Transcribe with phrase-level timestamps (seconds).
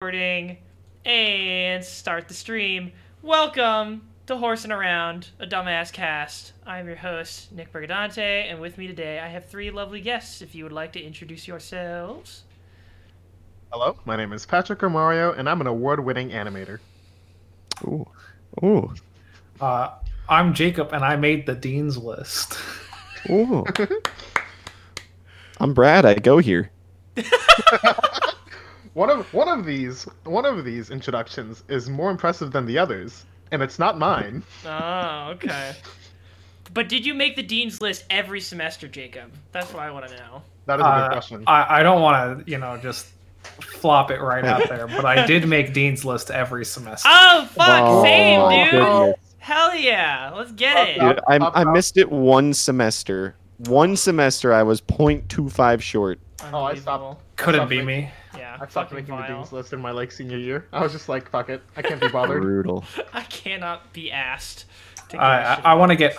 [0.00, 0.56] recording
[1.04, 2.92] and start the stream.
[3.20, 6.52] Welcome to Horsing Around, a Dumbass Cast.
[6.64, 10.40] I'm your host, Nick Brigadante, and with me today I have three lovely guests.
[10.40, 12.44] If you would like to introduce yourselves.
[13.72, 16.78] Hello, my name is Patrick Romario, and I'm an award-winning animator.
[17.82, 18.06] Ooh.
[18.62, 18.94] Ooh.
[19.60, 19.94] Uh,
[20.28, 22.56] I'm Jacob, and I made the dean's list.
[23.28, 23.64] Ooh.
[25.58, 26.06] I'm Brad.
[26.06, 26.70] I go here.
[28.98, 33.24] one of one of these one of these introductions is more impressive than the others,
[33.52, 34.42] and it's not mine.
[34.66, 35.72] Oh, okay.
[36.74, 39.30] but did you make the dean's list every semester, Jacob?
[39.52, 40.42] That's what I want to know.
[40.66, 41.44] That is a good Uh, question.
[41.46, 43.06] I, I don't want to, you know, just
[43.60, 47.08] flop it right out there, but I did make dean's list every semester.
[47.10, 48.70] Oh fuck, Oh, same dude.
[48.72, 49.16] goodness.
[49.38, 50.98] Hell yeah, let's get it.
[50.98, 51.68] Fuck Dude, I, Up, I up.
[51.72, 53.34] missed it one semester.
[53.58, 56.18] One semester I was 0.25 short.
[56.52, 57.20] Oh, I stopped.
[57.36, 58.10] Couldn't stopped be making- me.
[58.36, 60.66] Yeah, I stopped fucking making the dean's list in my like senior year.
[60.72, 62.42] I was just like, fuck it, I can't be bothered.
[62.42, 62.84] Brutal.
[63.12, 64.66] I cannot be asked.
[65.10, 66.16] To give a I, shit I, I want to get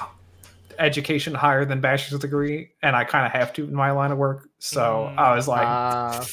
[0.77, 4.17] education higher than bachelor's degree, and I kind of have to in my line of
[4.17, 4.49] work.
[4.59, 6.25] So I was like, Uh.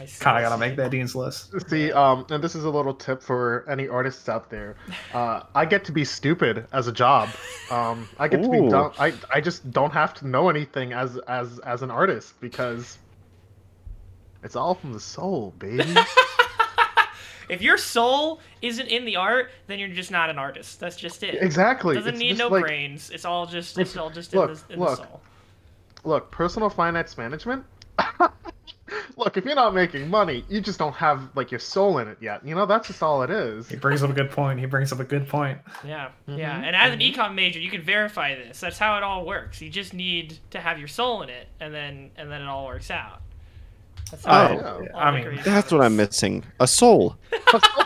[0.00, 1.52] I Kind of gotta make that dean's list.
[1.68, 4.76] see, um, and this is a little tip for any artists out there.
[5.12, 7.30] Uh, I get to be stupid as a job.
[7.68, 8.92] Um, I get to be dumb.
[9.00, 12.98] I I just don't have to know anything as as as an artist because
[14.42, 15.84] it's all from the soul, baby.
[17.48, 20.80] If your soul isn't in the art, then you're just not an artist.
[20.80, 21.42] That's just it.
[21.42, 21.94] exactly.
[21.96, 23.08] It Doesn't It's need no like- brains.
[23.08, 24.90] It's all just Look, it's all just look, in, the, in look.
[24.90, 25.20] the soul.
[26.04, 27.64] look, personal finance management.
[29.16, 32.18] look, if you're not making money, you just don't have like your soul in it
[32.20, 32.44] yet.
[32.46, 33.66] You know, that's just all it is.
[33.66, 34.60] He brings up a good point.
[34.60, 35.58] He brings up a good point.
[35.86, 36.60] Yeah, yeah.
[36.60, 37.14] Mhm, And as an mhm.
[37.14, 38.60] econ major, you can verify this.
[38.60, 39.62] That's how it all works.
[39.62, 42.66] You just need to have your soul in it, and then and then it all
[42.66, 43.22] works out.
[44.10, 44.96] That's Oh, how yeah.
[44.96, 46.44] I mean, That's what I'm missing.
[46.60, 47.16] A soul.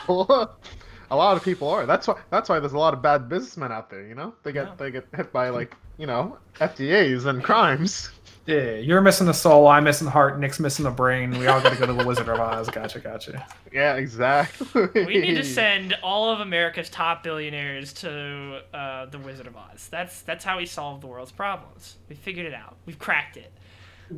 [0.08, 1.86] a lot of people are.
[1.86, 2.20] That's why.
[2.30, 4.06] That's why there's a lot of bad businessmen out there.
[4.06, 4.74] You know, they get Yeah.
[4.76, 8.10] they get hit by like you know FDAs and crimes.
[8.44, 9.68] Yeah, you're missing the soul.
[9.68, 10.40] I'm missing the heart.
[10.40, 11.30] Nick's missing the brain.
[11.38, 12.68] We all got to go to the Wizard of Oz.
[12.70, 13.46] Gotcha, gotcha.
[13.72, 14.88] Yeah, exactly.
[15.06, 19.86] We need to send all of America's top billionaires to uh, the Wizard of Oz.
[19.92, 21.98] That's that's how we solve the world's problems.
[22.08, 22.74] We figured it out.
[22.84, 23.52] We've cracked it.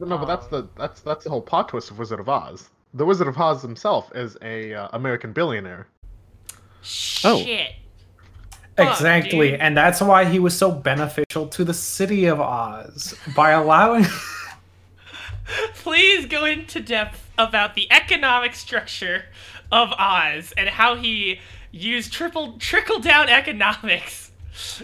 [0.00, 2.68] No, but that's Um, the that's that's the whole plot twist of Wizard of Oz.
[2.94, 5.86] The Wizard of Oz himself is a uh, American billionaire.
[7.24, 7.42] Oh.
[7.42, 7.72] Shit.
[8.76, 9.60] Fuck, Exactly, dude.
[9.60, 14.04] and that's why he was so beneficial to the city of Oz by allowing.
[15.74, 19.26] Please go into depth about the economic structure
[19.70, 21.40] of Oz and how he
[21.70, 24.23] used triple trickle down economics.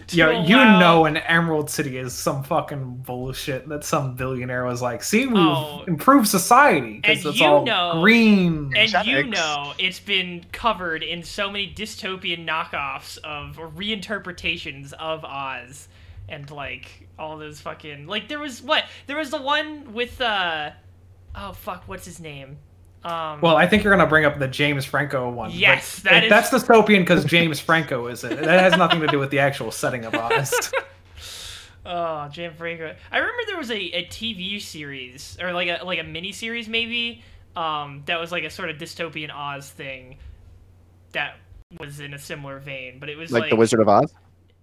[0.08, 4.64] To Yo, you allow- know, an Emerald City is some fucking bullshit that some billionaire
[4.64, 5.84] was like, "See, we've Oh.
[5.86, 11.02] improved society because And it's you all know- green." And you know it's been covered
[11.02, 15.88] in so many dystopian knockoffs of or reinterpretations of Oz
[16.28, 20.70] and like all those fucking like there was what there was the one with uh
[21.34, 22.56] oh fuck what's his name
[23.04, 25.50] um Well, I think you're gonna bring up the James Franco one.
[25.52, 28.38] Yes, that it- is- that's dystopian because James Franco is it.
[28.40, 30.72] That has nothing to do with the actual setting of Oz.
[31.84, 32.94] Oh, James Franco.
[33.10, 36.68] I remember there was a, a TV series or like a like a mini series
[36.68, 37.22] maybe
[37.56, 40.18] um that was like a sort of dystopian Oz thing
[41.12, 41.36] that
[41.78, 44.12] was in a similar vein, but it was Like like, the Wizard of Oz.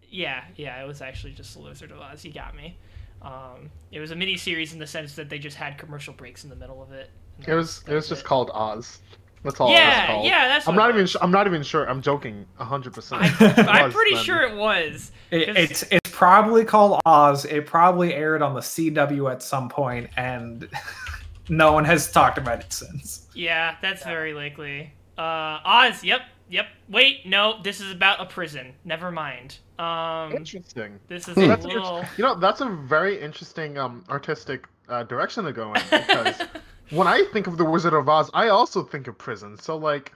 [0.10, 2.24] yeah, yeah, it was actually just the Wizard of Oz.
[2.24, 2.78] You got me.
[3.22, 6.44] Um, it was a mini series in the sense that they just had commercial breaks
[6.44, 7.10] in the middle of it.
[7.40, 9.00] And It was it was just called Oz.
[9.44, 9.68] That's all.
[9.70, 10.26] it was Yeah, called.
[10.26, 11.02] yeah, that's I'm what not it even.
[11.04, 11.16] was.
[11.22, 11.90] I'm not even sure.
[11.90, 12.46] I'm joking.
[12.58, 13.24] hundred percent.
[13.42, 15.12] I'm pretty sure it was.
[15.32, 17.46] It, 'Cause- it's it's probably called Oz.
[17.46, 20.68] It probably aired on the CW at some point, and
[21.50, 23.28] no one has talked about it since.
[23.34, 24.92] Yeah, that's very likely.
[25.18, 26.04] Uh, Oz.
[26.04, 26.66] Yep, yep.
[26.90, 28.74] Wait, no, this is about a prison.
[28.84, 29.58] Never mind.
[29.80, 31.00] Um, Interesting.
[31.08, 31.42] this is Hmm.
[31.44, 32.04] a That's little.
[32.18, 36.42] You know, that's a very interesting um artistic uh, direction to go in because
[36.92, 39.58] when I think of the Wizard of Oz, I also think of prison.
[39.58, 40.14] So like,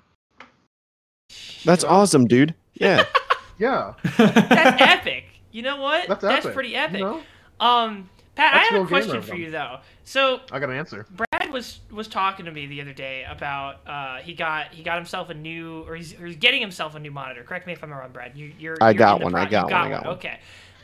[1.66, 1.90] That's Yeah.
[1.90, 2.54] awesome, dude.
[2.74, 3.06] Yeah.
[3.58, 5.26] yeah, That's epic.
[5.52, 6.08] You know what?
[6.08, 6.54] that's epic.
[6.54, 7.00] pretty epic.
[7.00, 7.22] You know?
[7.60, 9.80] Um, Pat, That's I have a question for you though.
[10.06, 11.06] So I got an answer.
[11.12, 14.96] Brad was was talking to me the other day about uh, he got he got
[14.96, 17.44] himself a new or he's, or he's getting himself a new monitor.
[17.44, 18.36] Correct me if I'm wrong, Brad.
[18.38, 20.14] You, you're I you're got in the one, I pro- got one, I got one.
[20.16, 20.40] Okay.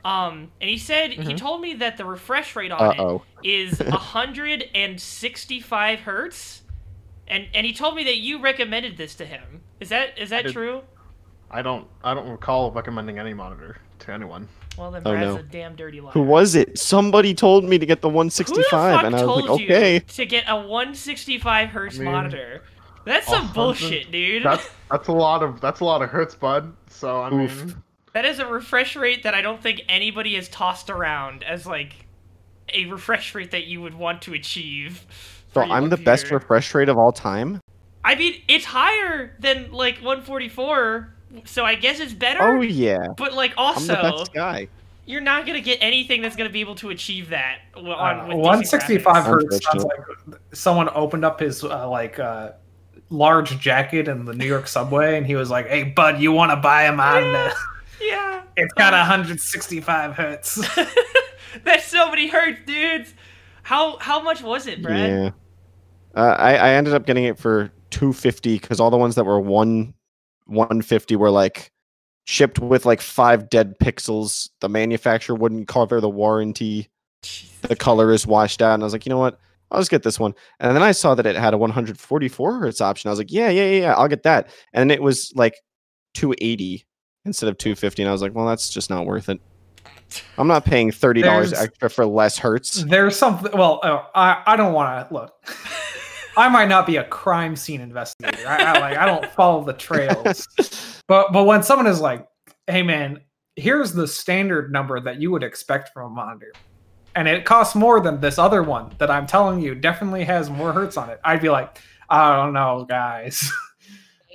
[0.06, 1.38] Um, and he said he Mhm.
[1.38, 3.24] told me that the refresh rate on Uh-oh.
[3.44, 3.80] is
[4.78, 6.62] 165 hertz,
[7.28, 9.62] and and he told me that you recommended this to him.
[9.80, 10.54] Is that is that did.
[10.54, 10.82] true?
[11.50, 11.88] I don't.
[12.04, 14.48] I don't recall recommending any monitor to anyone.
[14.78, 15.40] Well, then Oh, Brad's no.
[15.40, 16.12] a damn dirty liar.
[16.12, 16.78] Who was it?
[16.78, 19.62] Somebody told me to get the Who the 165, fuck and I was told like,
[19.72, 19.94] okay.
[19.96, 22.64] you to get a 165 hertz I mean- monitor?
[23.06, 24.44] That's some bullshit, dude.
[24.44, 26.74] That's that's a lot of that's a lot of hertz, bud.
[26.90, 27.76] So I Oof.
[28.18, 31.66] Mean, That is a refresh rate that I don't think anybody has tossed around as
[31.66, 31.94] like
[32.74, 35.06] a refresh rate that you would want to achieve.
[35.54, 37.62] So I'm the best refresh rate of all time.
[38.04, 41.14] I mean, it's higher than like 144,
[41.46, 42.42] so I guess it's better.
[42.42, 44.68] Oh yeah, But like I'm the also, best guy.
[45.06, 48.38] you're not gonna get anything that's gonna be able to achieve that on Uh, with
[48.38, 52.52] 165 hertz sounds like someone opened up his uh, like uh,
[53.10, 56.52] large jacket in the New York subway, and he was like, "Hey, bud, you want
[56.52, 57.32] to buy a Honda?
[57.32, 57.54] Yeah,
[58.56, 60.56] It's got 165 hertz."
[61.64, 63.14] that's so many hertz, dudes.
[63.64, 65.10] How how much was it, Brad?
[65.10, 65.30] Yeah.
[66.16, 69.40] Uh, I I ended up getting it for 250 because all the ones that were
[69.40, 69.94] one
[70.46, 71.72] 150 were like
[72.26, 74.50] shipped with like five dead pixels.
[74.62, 76.90] The manufacturer wouldn't cover the warranty.
[77.62, 79.40] The color is washed out, and I was like, you know what?
[79.72, 80.34] I'll just get this one.
[80.60, 83.10] And then I saw that it had a 144 hertz option.
[83.10, 84.50] I was like, yeah, yeah, yeah, yeah, I'll get that.
[84.74, 85.56] And it was like
[86.14, 86.86] 280
[87.28, 89.40] instead of 250, and I was like, well, that's just not worth it.
[90.38, 92.84] I'm not paying thirty dollars There's- extra for less hertz.
[92.86, 93.52] There's something.
[93.52, 95.34] Well, uh, I I don't want to look.
[96.38, 98.48] I might not be a crime scene investigator.
[98.48, 100.48] I, I like I don't follow the trails.
[101.08, 102.26] But but when someone is like,
[102.68, 103.20] "Hey man,
[103.58, 106.54] here's the standard number that you would expect from a monitor,"
[107.16, 110.72] and it costs more than this other one that I'm telling you definitely has more
[110.72, 111.80] hertz on it, I'd be like,
[112.10, 113.52] "I don't know, guys."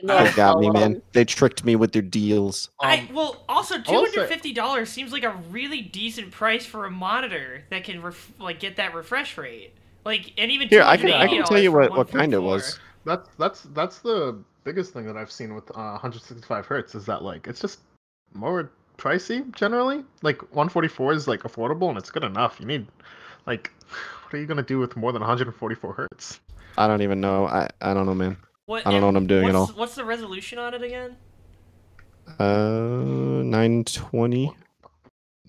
[0.03, 1.01] They got me, man.
[1.13, 2.71] They tricked me with their deals.
[2.81, 5.81] I Um, well also two I will hundred say- fifty dollars seems like a really
[5.83, 9.75] decent price for a monitor that can ref- like get that refresh rate.
[10.05, 12.79] Like and even Here, I can I can tell you what, what kind it was.
[13.05, 17.23] that's that's that's the biggest thing that I've seen with uh, 165 hertz is that
[17.23, 17.81] like it's just
[18.35, 20.05] more pricey generally.
[20.23, 22.59] Like 144 is like affordable and it's good enough.
[22.59, 22.87] You need
[23.47, 23.71] like
[24.25, 26.41] what are you gonna do with more than 144 hertz?
[26.79, 27.47] I don't even know.
[27.47, 28.37] I, I don't know, man.
[28.73, 29.67] What, I don't know what I'm doing at all.
[29.67, 31.15] What's the resolution on it again?
[32.39, 34.55] Uh, 920, 19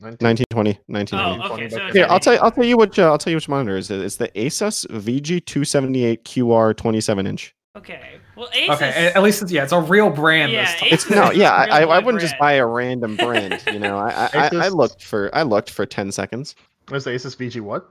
[0.01, 1.41] 1920, 1920.
[1.41, 1.69] Oh, okay.
[1.69, 2.39] So it's Here, I'll tell you.
[2.41, 2.99] I'll tell you which.
[2.99, 3.91] Uh, I'll tell you which monitor it is.
[3.91, 7.55] It's the Asus VG278 QR 27 inch.
[7.77, 8.17] Okay.
[8.35, 8.69] Well, Asus.
[8.75, 10.89] okay, at, at least it's, yeah, it's a real brand Yeah, this time.
[10.91, 11.53] It's Asus no, yeah.
[11.53, 13.63] I, I, I wouldn't just buy a random brand.
[13.71, 16.55] You know, I I, I, I looked for I looked for 10 seconds.
[16.87, 17.89] There's the Asus VG what?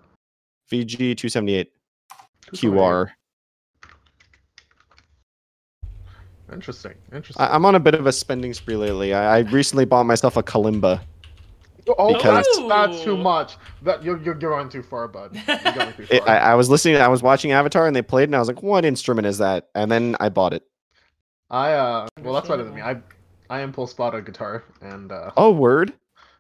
[0.70, 1.73] VG278 278.
[2.52, 3.12] QR.
[6.52, 6.94] Interesting.
[7.12, 7.44] Interesting.
[7.44, 9.14] I, I'm on a bit of a spending spree lately.
[9.14, 11.00] I, I recently bought myself a Kalimba.
[11.99, 13.56] oh, because- that's, that's too much.
[13.82, 15.34] That you're, you're going too far, bud.
[15.46, 16.22] You're going too It.
[16.28, 16.96] I, I was listening.
[16.96, 19.69] I was watching Avatar, and they played, and I was like, "What instrument is that?"
[19.75, 20.62] And then I bought it.
[21.50, 22.81] I uh well that's better than me.
[22.81, 22.96] I
[23.50, 25.93] I impulse bought a guitar and uh Oh, word.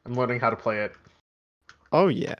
[0.06, 0.92] I'm learning how to play it.
[1.92, 2.36] Oh yeah.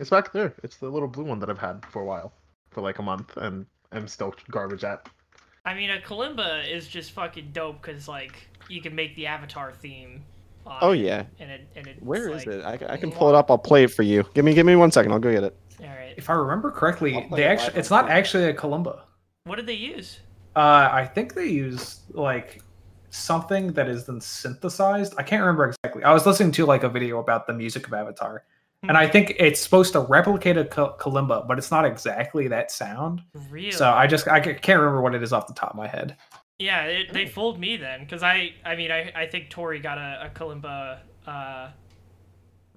[0.00, 0.54] It's back there.
[0.62, 2.32] It's the little blue one that I've had for a while.
[2.70, 5.06] For like a month and I'm still garbage at.
[5.64, 9.72] I mean, a kalimba is just fucking dope because like you can make the avatar
[9.72, 10.24] theme.
[10.66, 11.24] On Oh yeah.
[11.38, 12.64] And it and it's Where is like, it?
[12.64, 13.50] I, I can pull it up.
[13.50, 14.24] I'll play it for you.
[14.34, 15.12] Give me give me one second.
[15.12, 15.56] I'll go get it.
[15.80, 16.14] All right.
[16.16, 19.00] if I remember correctly, they actually it's not actually a kalimba.
[19.44, 20.20] What did they use?
[20.56, 22.62] Uh, I think they use like
[23.10, 25.14] something that is then synthesized.
[25.18, 26.04] I can't remember exactly.
[26.04, 28.44] I was listening to like a video about the music of Avatar,
[28.88, 33.22] and I think it's supposed to replicate a kalimba, but it's not exactly that sound.
[33.50, 33.70] Really?
[33.70, 36.16] So I just I can't remember what it is off the top of my head.
[36.58, 39.98] Yeah, it, they fooled me then, because I, I mean, I, I think Tori got
[39.98, 41.70] a, a kalimba uh,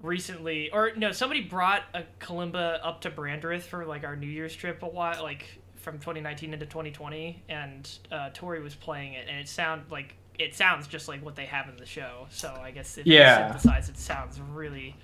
[0.02, 4.54] recently, or no, somebody brought a kalimba up to Brandreth for like our New Year's
[4.54, 5.44] trip a while, like
[5.76, 10.54] from 2019 into 2020, and uh, Tori was playing it, and it sound like it
[10.54, 12.26] sounds just like what they have in the show.
[12.30, 13.46] So I guess if Yeah.
[13.46, 14.96] you synthesize, it sounds really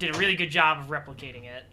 [0.00, 1.64] did a really good job of replicating it.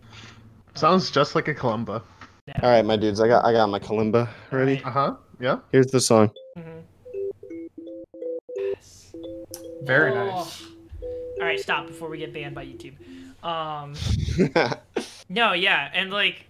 [0.76, 2.04] Sounds just like a kalimba.
[2.48, 2.60] Yeah.
[2.62, 3.20] All right, my dudes.
[3.20, 4.82] I got I got my kalimba ready.
[4.84, 5.16] Uh huh.
[5.40, 5.60] Yeah.
[5.72, 6.32] Here's the song.
[6.58, 6.84] Mhm.
[9.84, 10.26] Very Oh.
[10.26, 10.64] nice.
[11.40, 12.96] All right, stop before we get banned by YouTube.
[13.44, 13.94] Um,
[15.30, 16.46] no, yeah, and like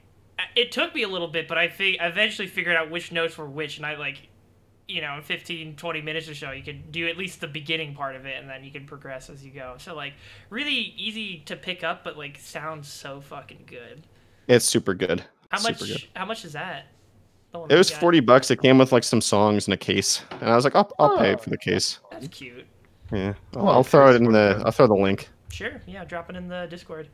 [0.56, 3.38] it took me a little bit, but I think I eventually figured out which notes
[3.38, 4.30] were which, and I like,
[4.88, 7.94] you know, in 15, 20 minutes or so, you could do at least the beginning
[7.94, 9.76] part of it, and then you can progress as you go.
[9.80, 10.14] So like,
[10.50, 14.04] really easy to pick up, but like sounds so fucking good.
[14.48, 15.24] it's super good.
[15.50, 15.88] How super much?
[15.90, 16.04] good.
[16.16, 16.88] How much is that?
[17.70, 18.52] It was forty bucks.
[18.52, 21.18] It came with like some songs and a case, and I was like, "I'll, I'll
[21.18, 21.38] pay Oh.
[21.38, 22.66] for the case." That's cute.
[23.12, 24.56] Yeah, I'll, Well, I'll throw it in the.
[24.60, 25.30] be- I'll throw the link.
[25.50, 27.08] Sure, yeah, drop it in the Discord.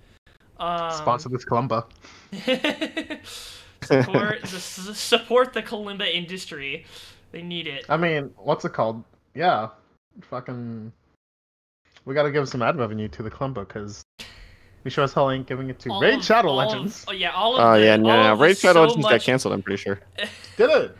[0.60, 1.86] Um, Sponsor this kalimba.
[3.84, 6.86] support the s- support the kalimba industry.
[7.34, 7.86] They need it.
[7.90, 9.04] I mean, what's it called?
[9.34, 9.70] Yeah.
[10.22, 10.94] Fucking.
[12.06, 14.04] We gotta give some ad revenue to the kalimba because
[14.84, 17.04] we sure as hell ain't giving it to All Raid of- Shadow all of- Legends.
[17.08, 17.68] oh yeah, all of them.
[17.68, 18.42] Oh the, yeah, no, all no.
[18.42, 19.54] Raid Shadow so Legends got canceled.
[19.54, 20.00] I'm pretty sure.
[20.58, 20.98] Did it?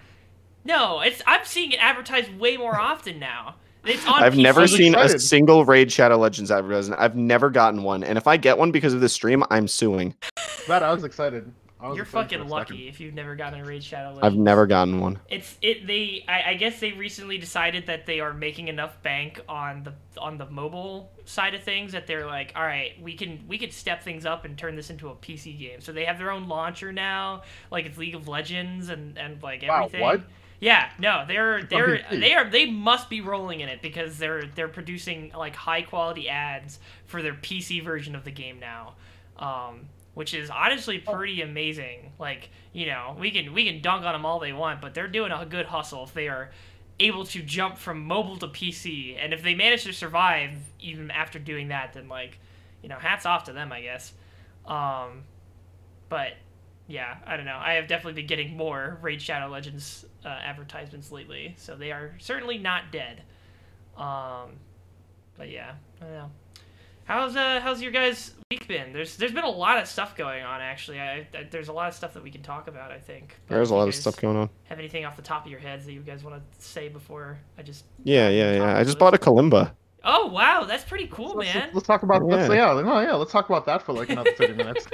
[0.66, 3.56] No, it's I'm seeing it advertised way more often now.
[3.86, 4.24] It's on.
[4.24, 4.42] I've PC.
[4.42, 7.00] never was seen a single Raid Shadow Legends advertisement.
[7.00, 10.16] I've never gotten one, and if I get one because of this stream, I'm suing.
[10.68, 11.52] Matt, I was excited.
[11.84, 12.88] I You're fucking lucky second.
[12.88, 14.18] if you've never gotten a Raid Shadow.
[14.22, 15.20] I've never gotten one.
[15.30, 15.86] It's it.
[15.86, 19.94] They I, I guess they recently decided that they are making enough bank on the
[20.20, 23.74] on the mobile side of things that they're like, all right, we can we could
[23.74, 25.82] step things up and turn this into a PC game.
[25.82, 29.64] So they have their own launcher now, like it's League of Legends and and like
[29.64, 29.70] everything.
[29.70, 30.02] Wow, everything.
[30.02, 30.22] what?
[30.62, 34.70] Yeah, no, they're they're they are they must be rolling in it because they're they're
[34.70, 38.94] producing like high quality ads for their PC version of the game now,
[39.38, 41.14] um, which is honestly Oh.
[41.14, 42.12] pretty amazing.
[42.20, 45.08] Like you know, we can we can dunk on them all they want, but they're
[45.08, 46.52] doing a good hustle if they are
[47.00, 51.40] able to jump from mobile to PC, and if they manage to survive even after
[51.40, 52.40] doing that, then like
[52.82, 54.14] you know, hats off to them, I guess.
[54.66, 55.24] Um,
[56.10, 56.34] but
[56.88, 57.58] yeah, I don't know.
[57.60, 62.14] I have definitely been getting more Raid Shadow Legends uh, advertisements lately, so they are
[62.20, 63.24] certainly not dead.
[63.98, 64.52] Um,
[65.38, 66.32] but yeah, I don't know.
[67.06, 68.94] How's uh how's your guys' week been?
[68.94, 71.00] There's there's been a lot of stuff going on actually.
[71.02, 72.92] I, I there's a lot of stuff that we can talk about.
[72.92, 73.36] I think.
[73.48, 74.50] But There's a lot of stuff going on.
[74.66, 77.38] Have anything off the top of your heads that you guys want to say before
[77.58, 77.84] I just?
[78.04, 78.78] Yeah, yeah, yeah.
[78.78, 79.18] I just bought a?
[79.18, 79.72] Kalimba.
[80.06, 81.70] Oh wow, that's pretty cool, Let's, man.
[81.74, 82.74] let's talk about let's, Yeah.
[82.76, 84.86] yeah, no, yeah, let's talk about that for like another thirty minutes.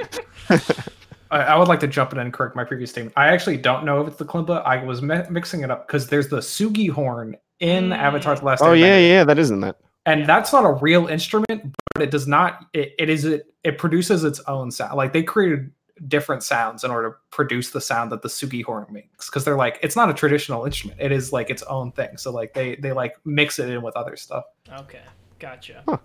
[1.32, 3.13] I, I would like to jump in and correct my previous statement.
[3.18, 4.63] I actually don't know if it's the Kalimba.
[4.66, 7.98] I was mi- mixing it up because there's the Tsungi horn in Mm.
[7.98, 9.78] Avatar: The Last Oh yeah, yeah, that isn't that.
[10.12, 10.25] And Yeah.
[10.28, 14.24] that's not a real instrument but it does not it, it is it, it produces
[14.24, 15.72] its own sound like they created
[16.08, 19.58] different sounds in order to produce the sound that the tsungi horn makes because they're
[19.58, 22.75] like it's not a traditional instrument it is like its own thing so like they
[22.78, 24.46] they like mix it in with other stuff
[24.80, 25.01] Okay,
[25.39, 25.84] gotcha.
[25.88, 25.98] Huh.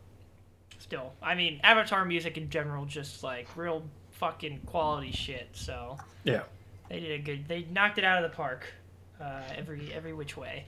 [0.79, 3.83] Still, I mean, Avatar music in general, just like real
[4.13, 5.49] fucking quality shit.
[5.53, 6.43] So Yeah.
[6.91, 7.49] they did a good.
[7.49, 8.67] They knocked it out of the park,
[9.21, 10.65] uh, every every which way.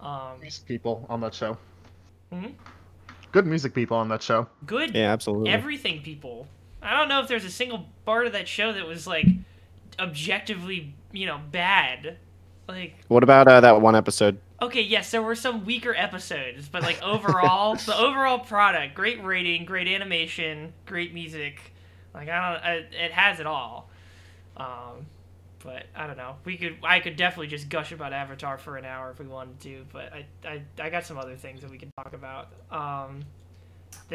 [0.00, 1.58] Um, music people on that show.
[2.32, 2.54] Mhm.
[3.30, 4.46] Good music people on that show.
[4.66, 5.50] good Yeah, absolutely.
[5.50, 6.46] everything, people.
[6.82, 9.26] I don't know if there's a single part of that show that was like
[9.98, 12.18] objectively, you know, bad.
[12.68, 14.38] Like What about uh, that one episode?
[14.60, 19.64] Okay, yes, there were some weaker episodes, but like overall, the overall product, great rating,
[19.64, 21.72] great animation, great music.
[22.14, 22.72] Like I don't, I,
[23.04, 23.90] it has it all.
[24.56, 25.06] Um,
[25.64, 26.36] but I don't know.
[26.44, 29.60] We could, I could definitely just gush about Avatar for an hour if we wanted
[29.60, 29.84] to.
[29.92, 32.48] But I, I, I got some other things that we can talk about.
[32.70, 33.24] Um,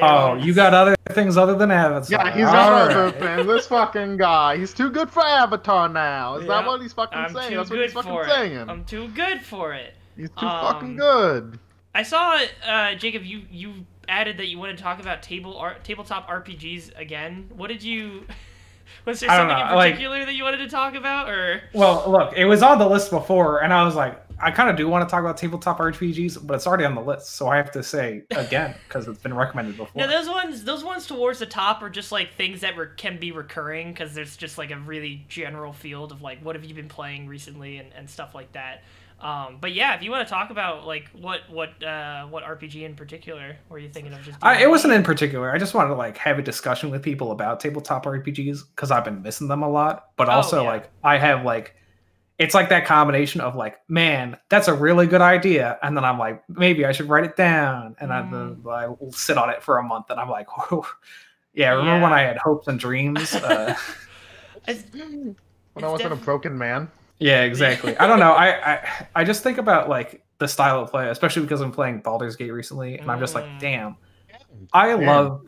[0.01, 3.15] oh was- you got other things other than avatar Yeah, he's All got other right.
[3.19, 3.47] things.
[3.47, 4.57] This fucking guy.
[4.57, 6.35] He's too good for Avatar now.
[6.35, 6.47] Is Yeah.
[6.61, 7.49] that what he's fucking I'm saying?
[7.51, 8.29] too That's what good he's fucking for it.
[8.29, 8.69] saying.
[8.69, 9.93] I'm too good for it.
[10.15, 11.59] He's too um, fucking good.
[11.95, 15.77] I saw, uh, Jacob, you you added that you wanted to talk about table ar-
[15.83, 17.49] tabletop RPGs again.
[17.55, 18.25] What did you?
[19.05, 21.61] Was there something in know, like- particular that you wanted to talk about, or?
[21.73, 24.75] well look it was on the list before and i was like i kind of
[24.75, 27.57] do want to talk about tabletop rpgs but it's already on the list so i
[27.57, 31.39] have to say again because it's been recommended before No, those ones, those ones towards
[31.39, 34.71] the top are just like things that re- can be recurring because there's just like
[34.71, 38.35] a really general field of like what have you been playing recently and, and stuff
[38.35, 38.83] like that.
[39.19, 42.83] Um, but yeah, if you want to talk about like what what uh, what RPG
[42.83, 44.37] in particular were you thinking of just?
[44.43, 45.51] I, it wasn't in particular.
[45.51, 49.03] I just wanted to like have a discussion with people about tabletop RPGs because I've
[49.03, 50.09] been missing them a lot.
[50.17, 50.69] But Oh, also yeah.
[50.69, 51.73] like I have like
[52.37, 56.19] it's like that combination of like, man, that's a really good idea, and then I'm
[56.19, 58.31] like, maybe I should write it down, and I, Mm.
[58.63, 60.45] then I will sit on it for a month, and I'm like,
[61.55, 63.33] yeah, remember when I had hopes and dreams?
[63.33, 63.75] Uh,
[64.67, 65.35] It's- when
[65.77, 66.91] it's I wasn't a broken man.
[67.19, 67.97] Yeah, exactly.
[67.97, 68.31] I don't know.
[68.33, 72.01] I, I I just think about like the style of play, especially because I'm playing
[72.01, 73.59] Baldur's Gate recently, and I'm just like, Mm.
[73.59, 73.95] damn.
[74.73, 75.05] I Man.
[75.05, 75.41] love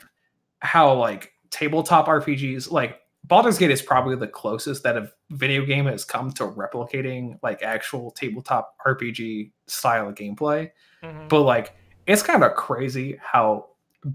[0.60, 5.86] how like tabletop RPGs like Baldur's Gate is probably the closest that a video game
[5.86, 10.72] has come to replicating like actual tabletop RPG style of gameplay.
[11.04, 11.30] Mhm.
[11.30, 11.76] But like
[12.08, 13.68] it's kind of crazy how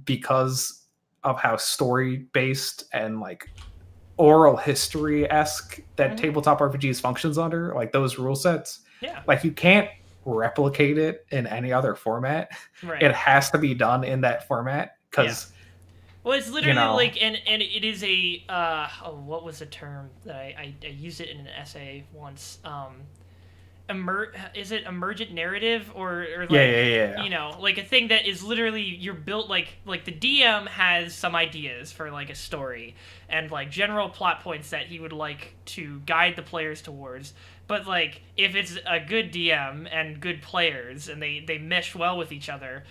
[0.04, 0.86] because
[1.22, 3.48] of how story based and like
[4.16, 6.16] oral history esque that Mhm.
[6.16, 9.88] tabletop RPGs functions under, like those rule sets, yeah, like you can't
[10.24, 12.50] replicate it in any other format.
[12.82, 13.02] right.
[13.02, 15.52] It has to be done in that format because
[16.22, 16.94] Well, it's literally know.
[16.94, 20.74] like, and and it is a uh, oh, what was the term that I, I,
[20.82, 22.58] I used it in an essay once.
[22.64, 23.02] Um,
[23.90, 27.22] emer is it emergent narrative or, or like, yeah, yeah, yeah.
[27.22, 31.14] you know like a thing that is literally you're built like like the dm has
[31.14, 32.94] some ideas for like a story
[33.28, 37.34] and like general plot points that he would like to guide the players towards
[37.66, 42.16] but like if it's a good dm and good players and they they mesh well
[42.16, 42.84] with each other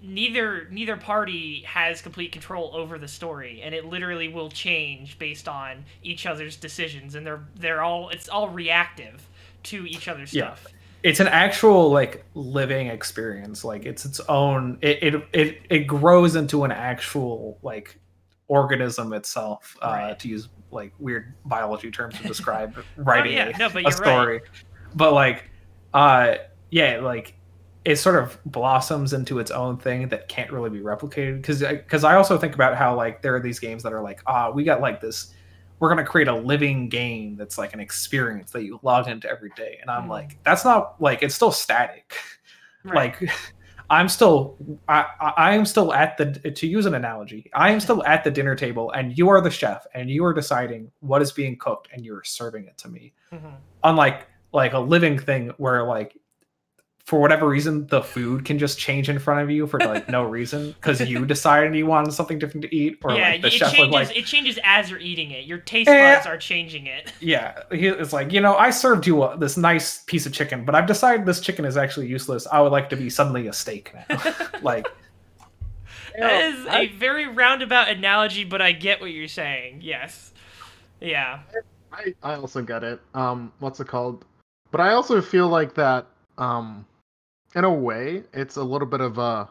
[0.00, 5.48] neither neither party has complete control over the story and it literally will change based
[5.48, 9.28] on each other's decisions and they're they're all it's all reactive
[9.64, 10.54] to each other's Yeah.
[10.54, 10.72] stuff.
[11.02, 13.64] It's an actual like living experience.
[13.64, 17.98] Like it's its own it it it, it grows into an actual like
[18.48, 20.18] organism itself uh Right.
[20.18, 23.92] to use like weird biology terms to describe writing oh, yeah, a, no, but a
[23.92, 24.40] story.
[24.94, 25.50] But like
[25.94, 26.36] uh
[26.70, 27.34] yeah like
[27.84, 31.36] it sort of blossoms into its own thing that can't really be replicated.
[31.36, 34.20] Because because i also think about how like there are these games that are like
[34.26, 35.32] ah we got like this
[35.80, 39.28] we're going to create a living game that's like an experience that you log into
[39.30, 40.10] every day and i'm Mhm.
[40.10, 42.14] like that's not like it's still static
[42.84, 43.14] Right.
[43.20, 43.30] like
[43.90, 44.56] i'm still
[44.88, 45.06] I,
[45.36, 48.54] I am still at the to use an analogy i am still at the dinner
[48.54, 52.04] table and you are the chef and you are deciding what is being cooked and
[52.04, 53.54] you're serving it to me Mhm.
[53.84, 56.16] unlike like a living thing where like
[57.08, 60.22] for whatever reason the food can just change in front of you for like no
[60.22, 63.52] reason because you decided you wanted something different to eat or yeah, like the it
[63.54, 63.92] chef changes.
[63.94, 65.46] like it changes as you're eating it.
[65.46, 66.14] Your taste Eh.
[66.16, 67.10] buds are changing it.
[67.20, 70.74] yeah it's like you know i served you a, this nice piece of chicken but
[70.74, 73.94] i've decided this chicken is actually useless i would like to be suddenly a steak
[73.94, 74.86] now like
[76.18, 79.80] That is a very roundabout analogy, but I get what you're saying.
[79.82, 80.32] Yes.
[81.00, 81.40] Yeah.
[81.92, 83.00] I, I also get it.
[83.14, 84.24] Um, what's it called?
[84.72, 86.06] But I also feel like that.
[86.36, 86.84] Um,
[87.54, 89.48] in a way, it's a little bit of a.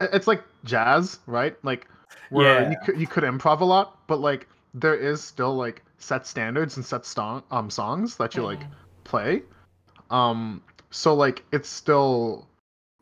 [0.00, 1.56] It's like jazz, right?
[1.64, 1.88] Like
[2.30, 6.26] where you could you could improv a lot, but like there is still like set
[6.26, 8.68] standards and set song um songs that you like Mhm.
[9.04, 9.42] play.
[10.10, 12.46] Um, so like it's still,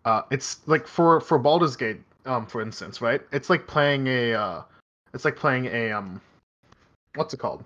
[0.05, 3.21] uh, it's like for for Baldur's Gate, um, for instance, right?
[3.33, 4.63] It's like playing a, uh,
[5.13, 6.21] it's like playing a um,
[7.15, 7.63] what's it called?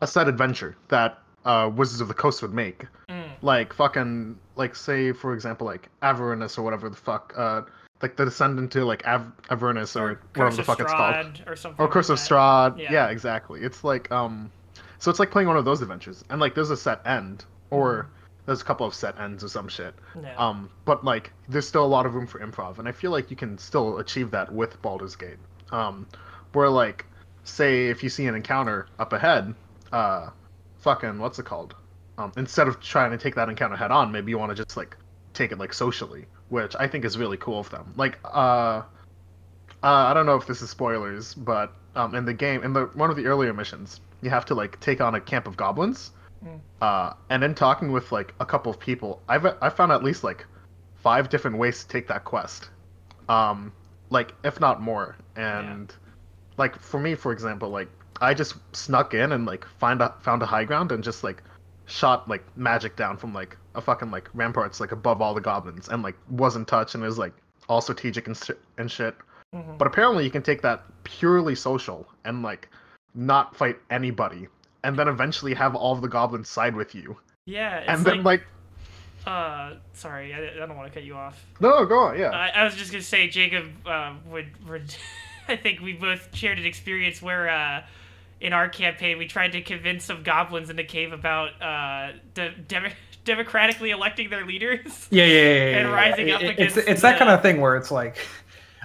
[0.00, 2.84] A set adventure that uh Wizards of the Coast would make.
[3.08, 3.30] Mm.
[3.42, 7.62] Like fucking like say for example like Avernus or whatever the fuck, uh,
[8.02, 11.56] like the Descent into like Av- Avernus or, Curse whatever the fuck it's called or
[11.56, 11.84] something.
[11.84, 12.24] or Curse like of.
[12.24, 12.78] Strahd.
[12.78, 12.92] Yeah.
[12.92, 13.08] Yeah.
[13.08, 13.60] exactly.
[13.62, 14.50] It's like um,
[14.98, 18.08] so it's like playing one of those adventures, and like there's a set end, or
[18.46, 19.94] there's a couple of set ends or some shit.
[20.14, 20.38] No.
[20.38, 23.30] Um, but like there's still a lot of room for improv, and I feel like
[23.30, 25.38] you can still achieve that with Baldur's Gate.
[25.72, 26.06] Um,
[26.52, 27.04] where like,
[27.44, 29.54] say if you see an encounter up ahead,
[29.92, 30.30] uh,
[30.78, 31.74] fucking what's it called?
[32.16, 34.76] Um, instead of trying to take that encounter head on, maybe you want to just
[34.76, 34.96] like
[35.32, 37.92] take it like socially, which I think is really cool of them.
[37.96, 38.82] Like, uh, uh,
[39.82, 43.10] I don't know if this is spoilers, but um, in the game, in the one
[43.10, 46.12] of the earlier missions, you have to like take on a camp of goblins.
[46.44, 46.60] Mm.
[46.80, 50.24] Uh, and in talking with like a couple of people, I've I found at least
[50.24, 50.46] like
[50.94, 52.70] five different ways to take that quest.
[53.28, 53.72] Um,
[54.10, 55.16] like if not more.
[55.36, 55.92] And
[56.56, 57.88] like for me, for example, like
[58.20, 61.42] I just snuck in and like find a, found a high ground and just like
[61.86, 65.88] shot like magic down from like a fucking like ramparts like above all the goblins
[65.88, 67.34] and like wasn't touched and it was like
[67.68, 68.40] all strategic and,
[68.78, 69.14] and shit.
[69.54, 69.78] Mhm.
[69.78, 72.68] But apparently, you can take that purely social and like
[73.14, 74.48] not fight anybody,
[74.82, 77.16] and then eventually have all of the goblins side with you,
[77.46, 77.78] yeah.
[77.78, 78.46] It's and like, then like
[79.26, 81.44] uh, sorry, I, I don't want to cut you off.
[81.60, 82.30] no, go on, yeah.
[82.30, 84.94] I, I was just gonna say Jacob uh, would, would
[85.48, 87.82] I think we both shared an experience where uh,
[88.44, 92.54] in our campaign we tried to convince some goblins in the cave about uh, de-
[92.68, 92.92] dem-
[93.24, 95.08] democratically electing their leaders.
[95.10, 95.94] yeah yeah, yeah, yeah, And yeah.
[95.94, 98.18] rising up It- against it's, it's that kind of thing where it's like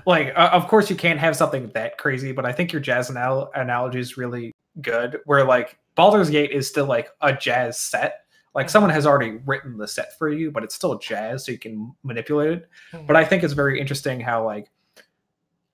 [0.05, 3.11] like uh, of course you can't have something that crazy but i think your jazz
[3.11, 8.21] anal- analogy is really good where like Baldur's Gate is still like a jazz set
[8.55, 11.57] like someone has already written the set for you but it's still jazz so you
[11.59, 12.69] can manipulate it
[13.07, 14.71] but i think it's very interesting how like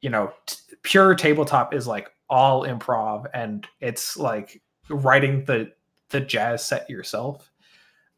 [0.02, 5.72] you know t- pure tabletop is like all improv and it's like writing the
[6.10, 7.52] the jazz set yourself.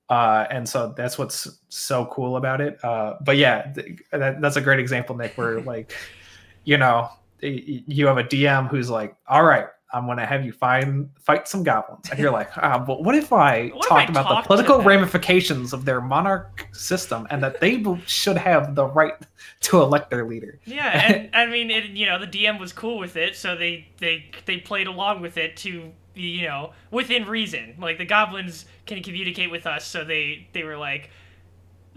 [0.10, 2.84] Uh and so that's what's so cool about it.
[2.84, 5.94] Uh but yeah th- that, that's a great example nick where like
[6.64, 7.10] you know
[7.42, 11.64] you have a dm who's like all right i'm gonna have you find fight some
[11.64, 12.10] goblins.
[12.10, 14.48] And you're like ah, but what if i What if talked I about talk the
[14.48, 19.14] political ramifications of their monarch system and that they should have the right
[19.62, 20.60] to elect their leader?
[20.66, 23.88] Yeah, and I mean, it, you know, the DM was cool with it, so they
[23.98, 27.76] they they played along with it to be, you know, within reason.
[27.80, 31.10] Like the goblins can communicate with us, so they they were like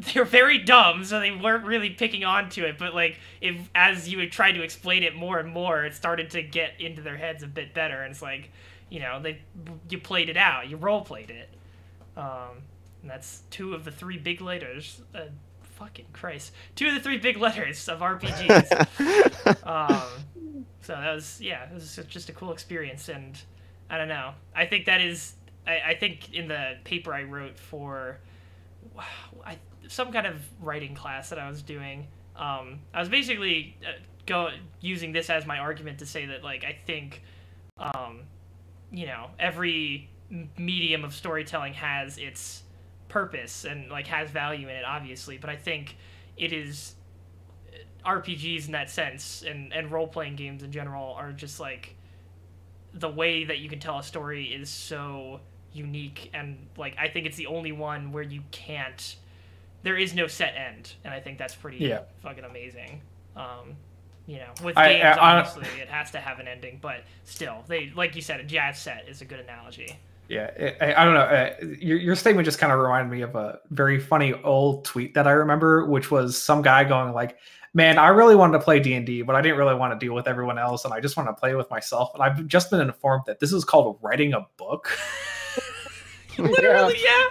[0.14, 2.78] they're very dumb, so they weren't really picking on to it.
[2.78, 6.30] But like, if as you would try to explain it more and more, it started
[6.30, 8.02] to get into their heads a bit better.
[8.02, 8.50] And it's like,
[8.88, 9.40] you know, they
[9.88, 11.48] you played it out, you role played it.
[12.16, 12.62] Um,
[13.02, 15.02] and that's two of the three big letters.
[15.14, 15.26] Uh,
[15.62, 19.66] fucking Christ, two of the three big letters of RPGs.
[19.66, 20.24] um,
[20.82, 23.38] so that was yeah, it was just a cool experience, and
[23.88, 24.32] I don't know.
[24.54, 25.34] I think that is.
[25.66, 28.18] I, I think in the paper I wrote for,
[29.44, 29.58] I,
[29.90, 34.50] some kind of writing class that I was doing, um, I was basically uh, go
[34.80, 37.22] using this as my argument to say that like I think,
[37.76, 38.20] um,
[38.92, 40.08] you know, every
[40.56, 42.62] medium of storytelling has its
[43.08, 45.38] purpose and like has value in it, obviously.
[45.38, 45.96] But I think
[46.36, 46.94] it is
[48.06, 51.96] RPGs in that sense and and role playing games in general are just like
[52.94, 55.40] the way that you can tell a story is so
[55.72, 59.16] unique and like I think it's the only one where you can't
[59.82, 62.00] there is no set end and I think that's pretty Yeah.
[62.22, 63.02] fucking amazing.
[63.36, 63.76] Um
[64.26, 67.02] you know, with I- games I- I- obviously it has to have an ending, but
[67.24, 69.96] still, they like you said, a jazz set is a good analogy.
[70.28, 70.48] Yeah,
[70.80, 71.22] I, I don't know.
[71.22, 75.14] Uh, your, your statement just kind of reminded me of a very funny old tweet
[75.14, 77.38] that I remember, which was some guy going like,
[77.74, 79.98] "Man, I really wanted to play D and D, but I didn't really want to
[80.06, 82.70] deal with everyone else, and I just want to play with myself." And I've just
[82.70, 84.96] been informed that this is called writing a book.
[86.38, 87.26] Literally, yeah, yeah.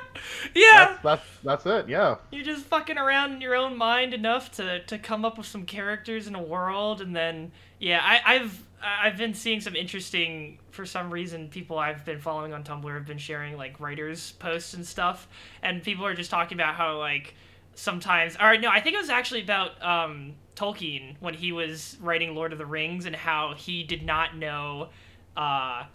[1.03, 1.89] That's, that's that's it.
[1.89, 2.15] Yeah.
[2.31, 5.65] You're just fucking around in your own mind enough to, to come up with some
[5.65, 10.85] characters in a world, and then yeah, I, I've I've been seeing some interesting for
[10.85, 14.85] some reason people I've been following on Tumblr have been sharing like writers posts and
[14.85, 15.27] stuff,
[15.61, 17.35] and people are just talking about how like
[17.75, 22.35] sometimes or no, I think it was actually about um, Tolkien when he was writing
[22.35, 24.89] Lord of the Rings and how he did not know,
[25.35, 25.85] uh,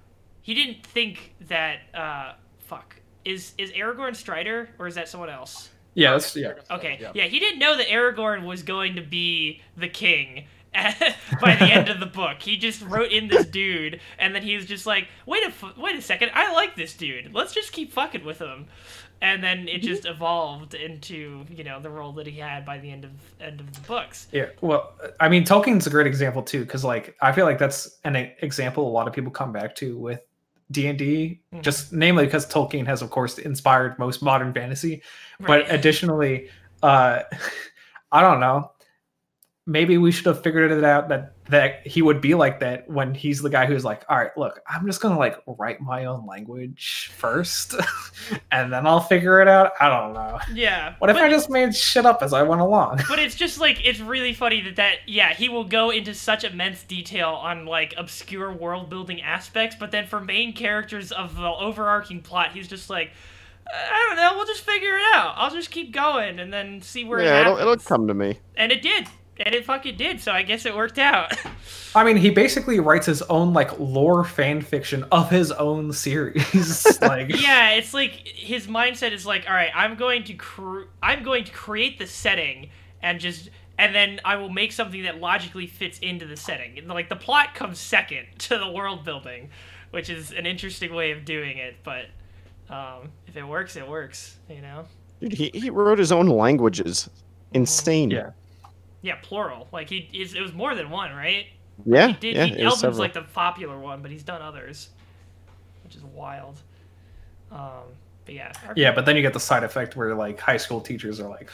[0.43, 5.71] he didn't think that uh, fuck is is Aragorn Strider or is that someone else?
[5.95, 6.55] Yeah, that's yeah.
[6.71, 6.99] Okay.
[7.01, 7.13] Yeah.
[7.15, 7.25] Yeah.
[7.25, 10.47] he didn't know that Aragorn was going to be the king
[11.41, 12.43] by the end of the book.
[12.43, 15.77] He just wrote in this dude, and then he was just like, "Wait a f-
[15.77, 17.33] wait a second, I like this dude.
[17.33, 18.67] Let's just keep fucking with him."
[19.23, 19.87] And then it mm-hmm.
[19.87, 23.61] just evolved into you know the role that he had by the end of end
[23.61, 24.27] of the books.
[24.33, 28.01] Yeah, well, I mean, Tolkien's a great example too, because like I feel like that's
[28.03, 30.21] an example a lot of people come back to with
[30.71, 31.63] D and D, Mhm.
[31.63, 35.03] just namely because Tolkien has, of course, inspired most modern fantasy.
[35.41, 35.47] Right.
[35.47, 36.49] But additionally,
[36.83, 37.21] uh,
[38.13, 38.71] I don't know.
[39.67, 43.15] Maybe we should have figured it out that that he would be like that when
[43.15, 46.27] he's the guy who's like, all right, look, I'm just gonna like write my own
[46.27, 47.75] language first,
[48.53, 49.73] and then I'll figure it out.
[49.81, 50.39] I don't know.
[50.53, 50.95] yeah.
[50.99, 53.01] What if I just made shit up as I went along?
[53.09, 56.45] but it's just like it's really funny that that yeah he will go into such
[56.45, 61.47] immense detail on like obscure world building aspects but then for main characters of the
[61.47, 63.11] overarching plot he's just like
[63.67, 67.05] i don't know we'll just figure it out i'll just keep going and then see
[67.05, 68.39] where it yeah, it'll, it'll come to me.
[68.57, 69.07] and it did
[69.39, 71.33] and it fucking did so i guess it worked out
[71.97, 76.99] I mean, he basically writes his own like lore fan fiction of his own series.
[77.01, 81.23] like, yeah it's like his mindset is like all right i'm going to cr- i'm
[81.23, 82.71] going to create the setting
[83.03, 86.89] and just and then i will make something that logically fits into the setting And,
[86.89, 89.51] like the plot comes second to the world building
[89.91, 92.07] which is an interesting way of doing it but
[92.71, 94.87] um, if it works it works you know
[95.21, 97.09] Dude, he, he wrote his own languages.
[97.53, 98.11] Insane.
[98.11, 98.31] Yeah.
[99.05, 101.47] Yeah plural like he it's- it was more than one right
[101.85, 102.09] Yeah.
[102.09, 102.99] he did yeah, he, it was elvin's several.
[103.01, 104.89] like the popular one but he's done others
[105.85, 106.61] which is wild
[107.53, 107.85] um
[108.25, 111.21] but yeah yeah, but then you get the side effect where like high school teachers
[111.21, 111.51] are like,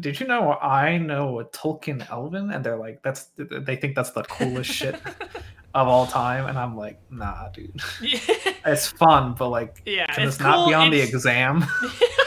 [0.00, 4.10] "Did you know I know a Tolkien Elven?" And they're like, "That's," they think that's
[4.10, 4.96] the coolest shit
[5.74, 8.18] of all time, and I'm like, "Nah, dude, yeah,
[8.66, 11.64] it's fun, but like, yeah can it's this not be cool, on the exam?"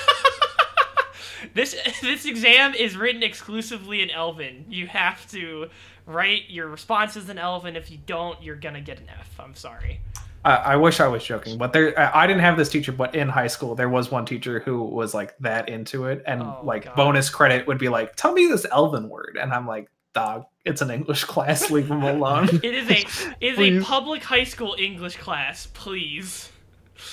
[1.54, 4.66] this this exam is written exclusively in Elven.
[4.70, 5.70] You have to
[6.06, 7.76] write your responses in Elven.
[7.76, 9.40] If you don't, you're gonna get an F.
[9.40, 10.00] I'm sorry.
[10.44, 13.14] I, I wish I was joking, but there I I didn't have this teacher, but
[13.16, 16.62] in high school there was one teacher who was like that into it, and Oh,
[16.64, 16.96] like God.
[16.96, 20.82] bonus credit would be like, "Tell me this Elven word," and I'm like, "Dog, it's
[20.82, 21.70] an English class.
[21.70, 25.68] Leave him alone." It is a it is a public high school English class.
[25.74, 26.52] Please.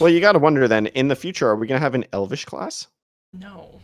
[0.01, 0.87] Well, you got to wonder then.
[0.89, 2.87] In the future, are we gonna have an Elvish class?
[3.35, 3.79] No.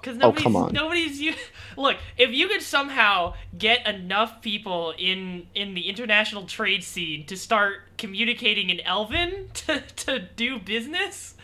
[0.00, 0.72] Because Oh, nobody's, come on.
[0.72, 1.34] nobody's you
[1.76, 7.36] look, if you could somehow get enough people in in the international trade scene to
[7.36, 11.34] start communicating in Elven to, to do business,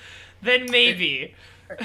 [0.43, 1.35] then maybe.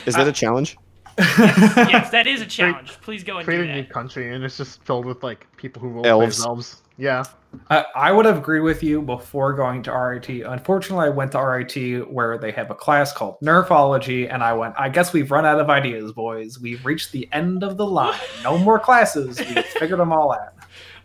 [0.05, 0.77] Is that a uh, challenge?
[1.17, 2.89] yes, that is a challenge.
[3.01, 5.81] Please go and do Create a new country, and it's just filled with like people
[5.81, 6.37] who roll Elves.
[6.37, 6.81] play as elves.
[6.99, 7.23] Yeah.
[7.69, 10.29] I, I would have agreed with you before going to RIT.
[10.29, 14.75] Unfortunately, I went to RIT where they have a class called Nerfology, and I went,
[14.77, 16.59] I guess we've run out of ideas, boys.
[16.59, 18.19] We've reached the end of the line.
[18.43, 19.39] No more classes.
[19.39, 20.53] We've figured them all out.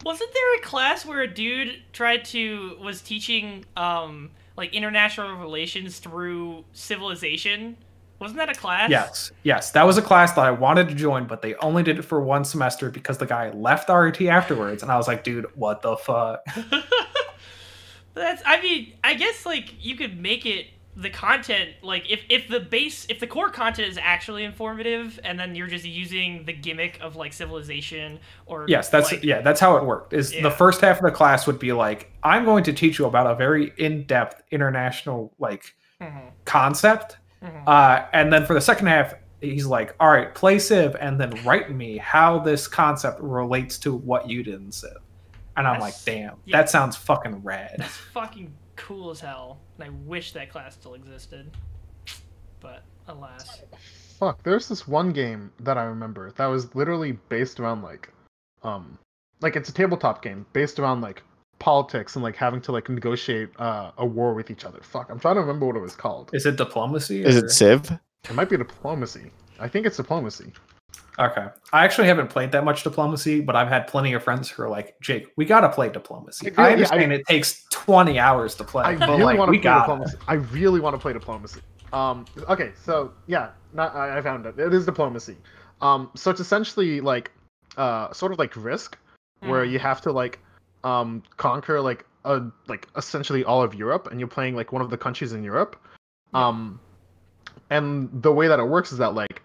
[0.05, 5.99] Wasn't there a class where a dude tried to was teaching um like international relations
[5.99, 7.77] through civilization?
[8.21, 8.91] Wasn't that a class?
[8.91, 9.71] Yes, yes.
[9.73, 12.21] That was a class that I wanted to join, but they only did it for
[12.21, 14.83] one semester because the guy left RIT afterwards.
[14.83, 16.45] And I was like, dude, what the fuck?
[18.15, 22.47] That's I mean, I guess like you could make it the content like if if
[22.47, 26.53] the base if the core content is actually informative and then you're just using the
[26.53, 30.13] gimmick of like civilization or Yes, that's like, yeah, that's how it worked.
[30.13, 30.43] Is Yeah.
[30.43, 33.27] the first half of the class would be like, I'm going to teach you about
[33.27, 37.69] a very in-depth international like Mhm, concept Mhm.
[37.69, 41.31] Uh, and then for the second half, he's like, "All right, play Civ, and then
[41.45, 44.97] write me how this concept relates to what you did in Civ."
[45.57, 46.57] And I'm like, "Damn, yeah.
[46.57, 49.61] that sounds fucking rad." That's fucking cool as hell.
[49.79, 51.51] And I wish that class still existed.
[52.61, 53.63] But alas.
[54.19, 58.11] Fuck, there's this one game that I remember that was literally based around like,
[58.63, 58.99] um,
[59.41, 61.23] like it's a tabletop game based around like
[61.69, 64.81] politics and like having to like negotiate uh, a war with each other.
[64.83, 66.29] Fuck, I'm trying to remember what it was called.
[66.35, 67.25] Is it diplomacy?
[67.25, 67.91] Is it Civ?
[68.29, 69.31] It might be diplomacy.
[69.59, 70.53] I think it's diplomacy.
[71.19, 71.47] Okay.
[71.73, 74.69] I actually haven't played that much diplomacy, but I've had plenty of friends who are
[74.69, 76.47] like, Jake, we gotta play diplomacy.
[76.49, 79.39] Yeah, I yeah, understand I- it takes 20 hours to play, I but really like,
[79.39, 80.17] want to play got diplomacy.
[80.29, 81.61] I really want to play diplomacy.
[81.95, 84.59] Um, okay, so yeah, not, I, I found it.
[84.59, 85.37] It is diplomacy.
[85.81, 87.31] Um, so it's essentially like,
[87.79, 88.99] uh, sort of like Risk,
[89.41, 89.71] where Mhm.
[89.71, 90.41] you have to like,
[90.85, 94.91] um, conquer like a like essentially all of Europe, and you're playing like one of
[94.91, 95.77] the countries in Europe.
[96.33, 96.81] Um,
[97.71, 99.43] and the way that it works is that like,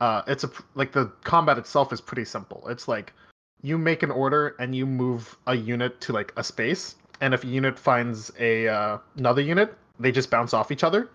[0.00, 2.66] uh, it's a like the combat itself is pretty simple.
[2.68, 3.12] It's like
[3.62, 7.44] you make an order and you move a unit to like a space, and if
[7.44, 11.10] a unit finds a uh, another unit, they just bounce off each other.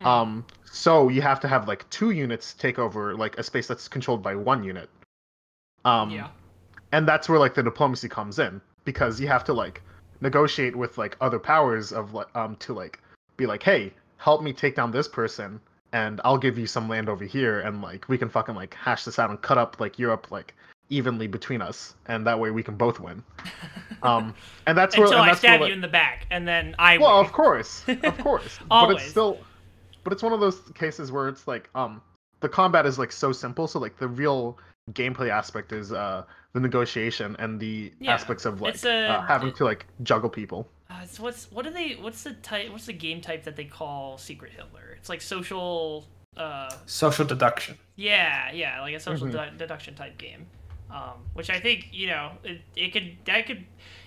[0.00, 0.06] Mhm.
[0.06, 3.88] Um, so you have to have like two units take over like a space that's
[3.88, 4.90] controlled by one unit.
[5.84, 6.28] Um, yeah.
[6.90, 9.82] and that's where like the diplomacy comes in because you have to like
[10.22, 12.98] negotiate with like other powers of like um to like
[13.36, 15.60] be like, hey, help me take down this person,
[15.92, 19.04] and I'll give you some land over here, and like we can fucking like hash
[19.04, 20.54] this out and cut up like Europe like
[20.88, 23.22] evenly between us, and that way we can both win.
[24.02, 24.34] Um,
[24.66, 26.46] and that's where Until and I that's where, stab like- you in the back, and
[26.46, 27.26] then I well, win.
[27.26, 28.58] of course, of course.
[28.68, 29.38] but it's still,
[30.04, 32.00] but it's one of those cases where it's like, um,
[32.40, 33.66] the combat is like so simple.
[33.66, 34.58] So like the real
[34.92, 39.48] gameplay aspect is uh the negotiation and the Yeah, aspects of like a- uh, having
[39.48, 40.68] it- to like juggle people.
[40.88, 41.94] Uh, so what's what are they?
[41.94, 42.70] What's the type?
[42.70, 44.94] What's the game type that they call Secret Hitler?
[44.98, 46.06] It's like social.
[46.36, 47.78] Uh, social deduction.
[47.96, 49.32] yeah, yeah, like a social Mhm.
[49.32, 50.46] de- deduction type game.
[50.90, 53.64] Um, which I think you know it, it could that could.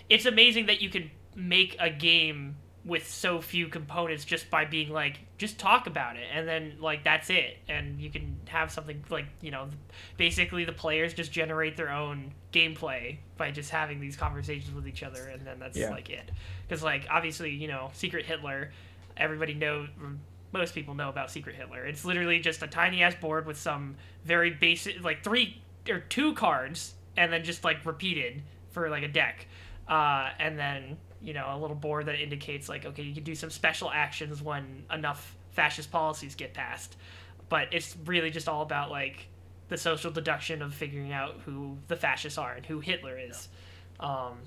[0.09, 2.55] It's amazing that you could make a game
[2.89, 6.25] with so few components just by being like just talk about it.
[6.33, 7.57] And then like that's it.
[7.69, 9.69] And you can have something like you know
[10.17, 15.03] basically the players just generate their own gameplay by just having these conversations with each
[15.03, 15.27] other.
[15.29, 15.91] And then that's Yeah.
[15.91, 16.29] like it.
[16.67, 18.71] Because like obviously you know secret hitler
[19.15, 19.87] everybody know
[20.51, 21.85] most people know about secret hitler.
[21.85, 26.33] It's literally just a tiny ass board with some very basic like three or two
[26.33, 29.45] cards and then just like repeated for like a deck.
[29.87, 33.35] Uh, and then you know a little board that indicates like okay you can do
[33.35, 36.95] some special actions when enough fascist policies get passed
[37.49, 39.27] but it's really just all about like
[39.69, 43.49] the social deduction of figuring out who the fascists are and who hitler is
[43.99, 44.37] um,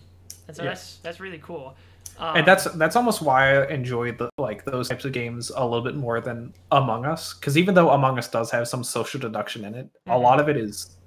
[0.49, 1.75] and so that's that's really cool
[2.19, 5.65] um, and that's that's almost why I enjoy the like those types of games a
[5.65, 7.35] little bit more than Among Us.
[7.35, 10.23] Because even though Among Us does have some social deduction in it, a Mhm.
[10.23, 10.99] lot of it is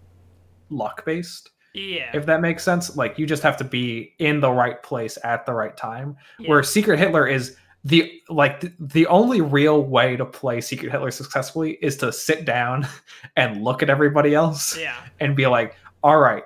[0.69, 1.51] luck based.
[1.75, 5.17] Yeah, If that makes sense, like you just have to be in the right place
[5.23, 6.15] at the right time.
[6.39, 6.49] yeah.
[6.49, 11.11] Where Secret Hitler is the like th- the only real way to play Secret Hitler
[11.11, 12.87] successfully is to sit down
[13.35, 16.43] and look at everybody else yeah and be like, all right,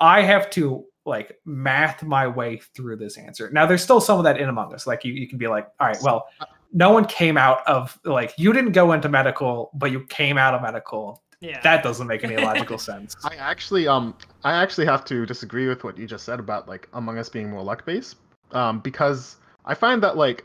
[0.00, 3.48] I have to like math my way through this answer.
[3.52, 4.86] Now there's still some of that in Among Us.
[4.86, 6.26] Like you, you can be like, all right, well,
[6.72, 10.52] no one came out of like you didn't go into medical, but you came out
[10.52, 11.22] of medical.
[11.40, 13.16] Yeah That doesn't make any logical sense.
[13.24, 16.88] I actually um I actually have to disagree with what you just said about like
[16.92, 18.16] Among Us being more luck based.
[18.52, 20.44] Um because I find that like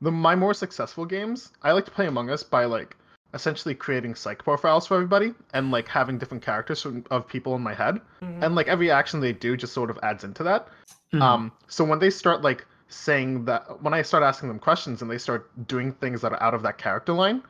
[0.00, 2.96] the my more successful games, I like to play Among Us by like
[3.34, 7.62] essentially creating psych profiles for everybody and like having different characters from, of people in
[7.62, 8.00] my head.
[8.22, 8.42] Mhm.
[8.42, 10.68] And like every action they do just sort of adds into that.
[11.12, 11.22] Mhm.
[11.22, 15.10] Um so when they start like saying that when I start asking them questions and
[15.10, 17.42] they start doing things that are out of that character line,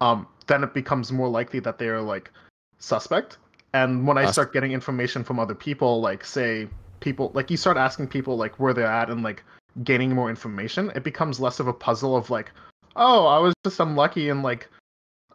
[0.00, 2.30] um, then it becomes more likely that they are like
[2.78, 3.38] suspect.
[3.72, 6.68] And when I start getting information from other people, like say
[7.00, 9.42] people like you start asking people like where they're at and like
[9.84, 12.50] gaining more information, it becomes less of a puzzle of like,
[12.96, 14.68] oh, I was just unlucky and like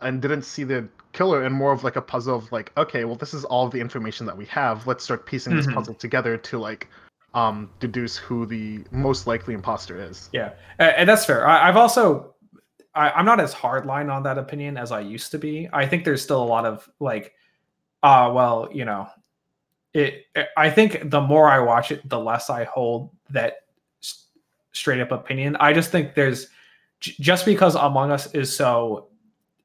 [0.02, 3.16] and didn't see the killer and more of like a puzzle of like, okay, well
[3.16, 4.88] this is all the information that we have.
[4.88, 5.76] Let's start piecing this Mhm.
[5.76, 6.88] puzzle together to like
[7.34, 10.30] um deduce who the most likely imposter is.
[10.34, 11.48] Yeah, and that's fair.
[11.48, 12.34] I've also,
[12.94, 15.70] I, I'm not as hardline on that opinion as I used to be.
[15.72, 17.34] I think there's still a lot of like,
[18.04, 19.08] uh, well, you know,
[19.94, 20.26] it.
[20.58, 23.66] I think the more I watch it, the less I hold that
[24.02, 24.26] s-
[24.74, 25.56] straight up opinion.
[25.60, 26.48] I just think there's
[27.00, 29.08] j- just because Among Us is so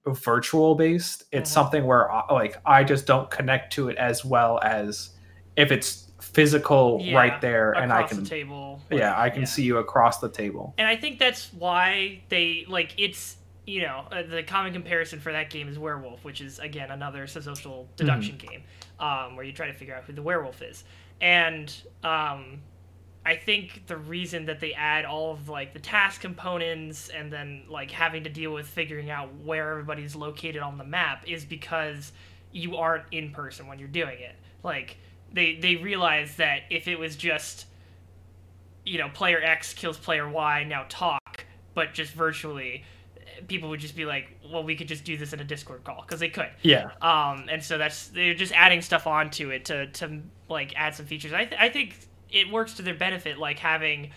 [0.06, 1.54] virtual based, it's Mhm.
[1.54, 5.10] something where I, like I just don't connect to it as well as
[5.56, 9.46] if it's physical Yeah, right there and I can the table yeah i can yeah.
[9.46, 13.36] see you across the table and I think that's why they like it's
[13.66, 17.26] you know, uh, the common comparison for that game is Werewolf, which is again another
[17.26, 18.62] social deduction game,
[19.00, 20.84] um, where you try to figure out who the werewolf is.
[21.20, 22.60] And um,
[23.24, 27.64] I think the reason that they add all of like the task components and then
[27.68, 32.12] like having to deal with figuring out where everybody's located on the map is because
[32.52, 34.36] you aren't in person when you're doing it.
[34.62, 34.96] Like
[35.32, 37.66] they they realize that if it was just
[38.84, 42.84] you know player X kills player Y now talk, but just virtually,
[43.48, 46.02] people would just be like, well, we could just do this in a Discord call
[46.02, 46.50] because they could.
[46.62, 46.90] Yeah.
[47.02, 51.06] Um, and so that's they're just adding stuff onto it to to like add some
[51.06, 51.32] features.
[51.32, 51.96] I th- I think
[52.30, 54.10] it works to their benefit, like having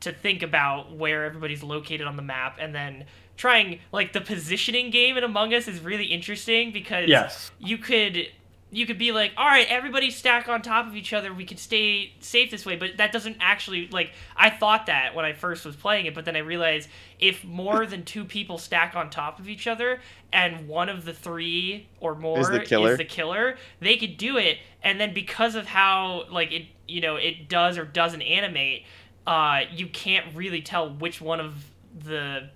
[0.00, 3.04] to think about where everybody's located on the map and then
[3.36, 7.50] trying like the positioning game in Among Us is really interesting because Yes.
[7.58, 8.28] you could
[8.70, 11.32] you could be like, all right, everybody stack on top of each other.
[11.32, 14.10] We could stay safe this way, but that doesn't actually like.
[14.36, 16.88] I thought that when I first was playing it, but then I realized
[17.20, 20.00] if more than two people stack on top of each other
[20.32, 22.96] and one of the three or more Is the killer.
[22.96, 24.58] the killer, they could do it.
[24.82, 28.84] And then because of how like it, you know, it does or doesn't animate,
[29.28, 31.54] uh, you can't really tell which one of
[32.04, 32.50] the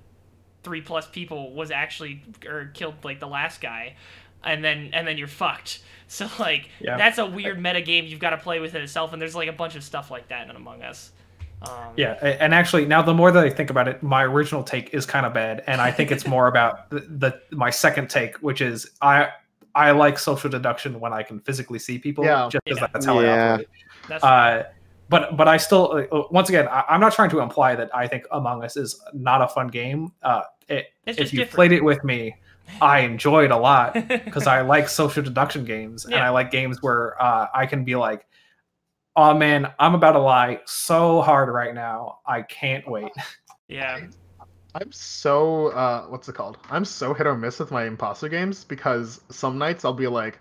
[0.62, 3.94] three plus people was actually or killed like the last guy
[4.44, 6.96] and then and then you're fucked so like Yeah.
[6.96, 9.48] that's a weird meta game you've got to play with it itself and there's like
[9.48, 11.12] a bunch of stuff like that in among us
[11.62, 14.94] um, Yeah, and actually, now the more that I think about it, my original take
[14.94, 18.36] is kind of bad, and I think it's more about the, the my second take,
[18.38, 19.28] which is I
[19.74, 22.48] I like social deduction when I can physically see people, Yeah.
[22.50, 22.86] just because Yeah.
[22.94, 23.68] that's how I operate.
[24.08, 24.62] that's Uh,
[25.10, 28.06] but but I still uh, once again I, I'm not trying to imply that I
[28.08, 30.12] think Among Us is not a fun game.
[30.22, 31.54] Uh, it, It's if you different.
[31.56, 32.36] played it with me,
[32.80, 36.82] I enjoy it a lot because I like social deduction games and I like games
[36.82, 38.26] where uh, I can be like,
[39.16, 42.18] "Oh man, I'm about to lie so hard right now.
[42.26, 43.12] I can't wait."
[43.68, 44.00] yeah
[44.74, 46.58] I'm so uh what's it called?
[46.70, 50.38] I'm so hit or miss with my imposter games because some nights I'll be like,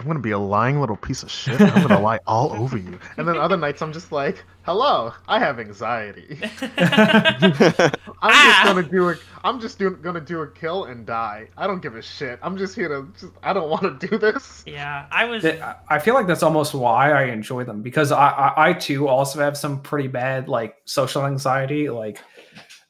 [0.00, 1.60] I'm gonna be a lying little piece of shit.
[1.60, 2.98] I'm gonna lie all over you.
[3.18, 6.38] And then other nights I'm just like, hello, I have anxiety.
[6.62, 8.62] I'm Ah!
[8.64, 11.48] just gonna do a I'm just doing gonna do a kill and die.
[11.58, 12.38] I don't give a shit.
[12.42, 14.62] I'm just here to just I don't wanna do this.
[14.66, 18.28] yeah i was I- I feel like that's almost why I enjoy them because I,
[18.30, 21.90] I I too also have some pretty bad like social anxiety.
[21.90, 22.22] Like,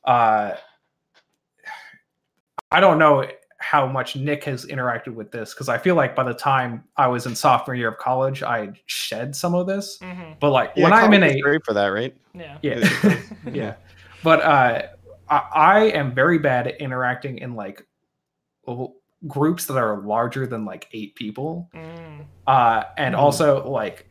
[0.04, 0.52] uh,
[2.70, 3.26] I don't know
[3.60, 7.06] how much Nick has interacted with this because I feel like by the time I
[7.08, 9.98] was in sophomore year of college, I shed some of this.
[10.02, 12.14] Mhm, But like Yeah, when I'm in a great for that, right?
[12.34, 12.88] yeah yeah
[13.52, 13.74] yeah,
[14.22, 14.82] but uh,
[15.28, 17.86] I, I am very bad at interacting in like
[18.66, 18.94] l-
[19.26, 23.18] groups that are larger than like eight people Mm, uh, and Mm.
[23.18, 24.06] also like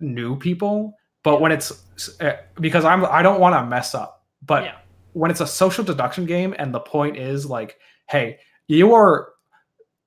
[0.00, 0.94] new people.
[1.22, 1.72] But when it's
[2.20, 4.24] uh, because I'm I don't want to mess up.
[4.42, 4.74] But Yeah.
[5.12, 9.28] when it's a social deduction game and the point is like, hey, you are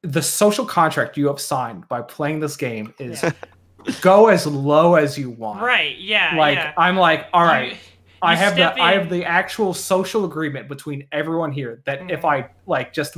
[0.01, 3.31] the social contract you have signed by playing this game is Yeah.
[4.01, 5.61] go as low as you want.
[5.61, 6.73] right yeah Like yeah.
[6.77, 7.63] I'm like, all right.
[7.65, 7.79] You- right.
[8.21, 12.21] I have the step I have the actual social agreement between everyone here that if
[12.21, 12.29] Mhm.
[12.33, 13.17] I like just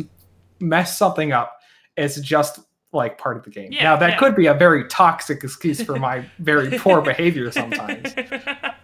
[0.60, 1.58] mess something up,
[1.98, 2.60] it's just
[2.94, 3.72] like part of the game.
[3.72, 4.18] Yeah, now that yeah.
[4.20, 8.14] could be a very toxic excuse for my very poor behavior sometimes.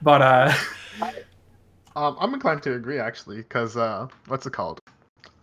[0.02, 0.54] But uh
[1.96, 4.80] Um, I'm inclined to agree actually, because uh, what's it called?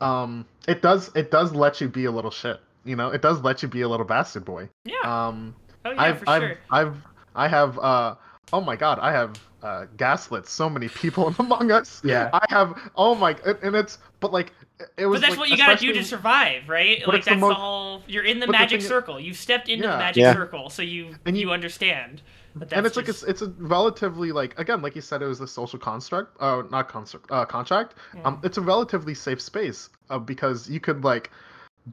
[0.01, 2.61] Um, it does it does let you be a little shit.
[2.85, 4.69] You know, it does let you be a little bastard boy.
[4.85, 4.95] yeah
[5.29, 6.97] Um, oh yeah I've for I've sure I've
[7.35, 8.15] I have uh
[8.53, 12.03] oh my god, I have uh gaslit so many people in Among Us.
[12.05, 12.29] yeah.
[12.33, 15.39] I have oh my and- and it's but like it- it was but that's like,
[15.39, 17.07] what you gotta do to survive, right?
[17.07, 18.03] Like it's the that's the, most- whole.
[18.07, 19.19] You're in the but the magic is- circle.
[19.21, 20.35] You've stepped into the magic Yeah.
[20.35, 22.21] circle, so you And you, you- understand.
[22.61, 25.27] But that's and it's like it's it's a relatively like again like you said it
[25.27, 28.45] was a social construct uh not construct uh contract um Mm.
[28.45, 31.31] it's a relatively safe space uh, because you could like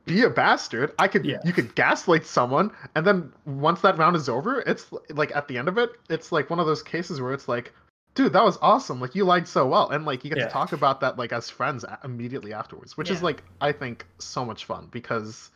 [0.06, 1.40] be a bastard i could Yeah.
[1.44, 5.58] you could gaslight someone and then once that round is over it's like at the
[5.58, 7.74] end of it it's like one of those cases where it's like
[8.14, 10.46] dude that was awesome like you lied so well and like you get Yeah.
[10.46, 14.46] to talk about that like as friends immediately afterwards which is like i think so
[14.46, 15.50] much fun because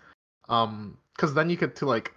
[0.50, 2.12] um because then you get to like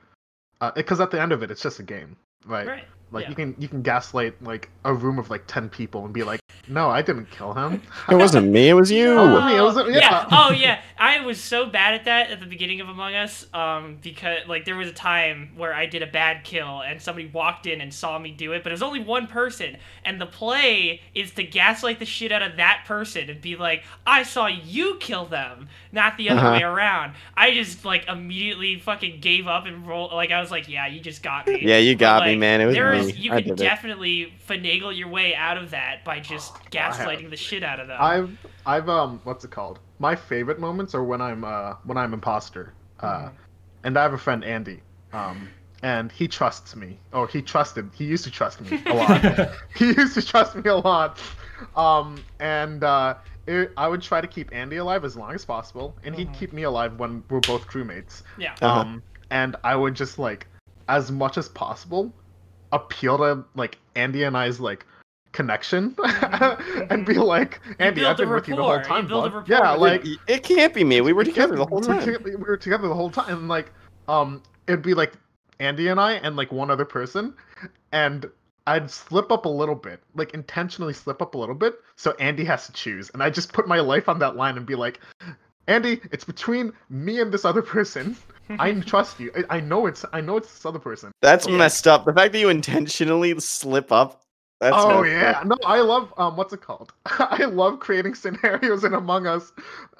[0.74, 2.16] because at the end of it it's just a game
[2.46, 2.84] right.
[3.10, 3.30] Like Yeah.
[3.30, 6.40] you can you can gaslight like a room of like ten people and be like,
[6.68, 7.82] no, I didn't kill him.
[8.10, 8.68] It wasn't me.
[8.68, 9.12] It was you.
[9.18, 10.26] Oh, me, it was- Oh, yeah.
[10.30, 10.80] Oh yeah.
[10.98, 14.64] I was so bad at that at the beginning of Among Us, um, because like
[14.64, 17.94] there was a time where I did a bad kill and somebody walked in and
[17.94, 21.44] saw me do it, but it was only one person, and the play is to
[21.44, 25.68] gaslight the shit out of that person and be like, I saw you kill them,
[25.92, 26.52] not the other Uh-huh.
[26.54, 27.14] way around.
[27.36, 30.12] I just like immediately fucking gave up and rolled.
[30.12, 31.60] Like I was like, yeah, you just got me.
[31.62, 32.60] Yeah, you But, got me, man.
[32.60, 32.97] It was there me.
[33.00, 33.64] Is you I can did it.
[33.64, 37.88] definitely finagle your way out of that by just I gaslighting the shit out of
[37.88, 37.98] them.
[38.00, 39.80] I've I've um what's it called?
[40.00, 42.74] my favorite moments are when I'm uh when I'm imposter.
[43.00, 43.32] Uh, Mhm.
[43.84, 44.82] and I have a friend Andy.
[45.12, 45.48] Um,
[45.82, 46.98] and he trusts me.
[47.12, 47.90] Or he trusted.
[47.94, 49.50] He used to trust me a lot.
[49.76, 51.20] he used to trust me a lot.
[51.76, 53.14] Um, and uh,
[53.46, 56.34] it, I would try to keep Andy alive as long as possible, and he'd Mhm.
[56.38, 58.22] keep me alive when we're both crewmates.
[58.36, 58.54] Yeah.
[58.60, 58.80] Uh-huh.
[58.80, 60.46] Um, and I would just like,
[60.88, 62.12] as much as possible,
[62.72, 64.86] appeal to like Andy and I's like
[65.32, 65.94] connection,
[66.90, 68.96] and be like, Andy, I've been with you the whole rapport.
[68.98, 69.48] You time, bud.
[69.48, 71.00] Yeah, like It- it can't be me.
[71.00, 72.22] We were together the whole we were time.
[72.24, 73.28] we were together the whole time.
[73.28, 73.70] And like,
[74.08, 75.12] um, it'd be like
[75.60, 77.34] Andy and I and like one other person,
[77.92, 78.28] and
[78.66, 82.44] I'd slip up a little bit, like intentionally slip up a little bit, so Andy
[82.44, 85.00] has to choose, and I just put my life on that line and be like,
[85.66, 88.16] Andy, it's between me and this other person.
[88.50, 89.30] I trust you.
[89.36, 91.12] I, I know it's I know it's this other person.
[91.22, 91.56] That's Yeah.
[91.56, 92.04] messed up.
[92.04, 94.22] The fact that you intentionally slip up.
[94.60, 95.46] That's oh yeah, up.
[95.46, 96.92] no, I love um, what's it called?
[97.06, 99.52] I love creating scenarios in Among Us,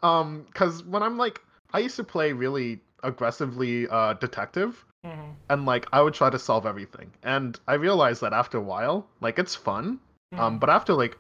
[0.02, 1.40] um, because when I'm like,
[1.72, 5.34] I used to play really aggressively uh detective, Mhm.
[5.50, 9.06] and like I would try to solve everything, and I realized that after a while,
[9.20, 10.00] like it's fun,
[10.32, 10.60] um, Mhm.
[10.60, 11.16] but after like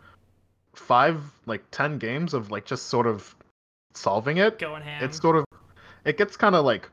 [0.74, 3.36] five, like ten games of like just sort of
[3.94, 5.04] solving it, going ham.
[5.04, 5.44] it's sort of,
[6.04, 6.88] it gets kind of like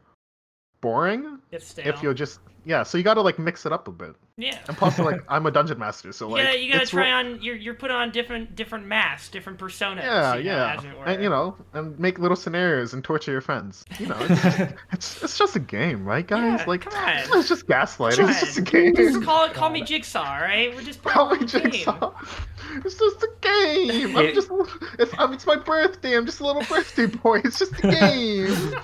[0.81, 1.87] boring It's stale.
[1.87, 2.83] if you're just yeah.
[2.83, 4.57] So you got to like mix it up a bit, yeah.
[4.67, 7.41] and plus like I'm a dungeon master, so You like gotta, you gotta try on.
[7.41, 9.97] You're you're put on different different masks, different personas.
[9.97, 13.41] Yeah, you know, yeah, as and you know, and make little scenarios and torture your
[13.41, 13.85] friends.
[13.99, 14.59] You know, it's just,
[14.91, 16.59] it's, it's just a game, right, guys?
[16.61, 17.39] Yeah, like, come on.
[17.39, 18.27] it's just gaslighting.
[18.29, 18.95] It's just a game.
[18.95, 19.53] Just call it.
[19.53, 20.75] Call me Jigsaw, right?
[20.75, 21.71] We're just Call playing me a game.
[21.71, 22.13] Jigsaw.
[22.83, 24.17] It's just a game.
[24.17, 24.49] I'm just.
[24.99, 26.17] It's, um, it's my birthday.
[26.17, 27.41] I'm just a little birthday boy.
[27.45, 28.75] It's just a game.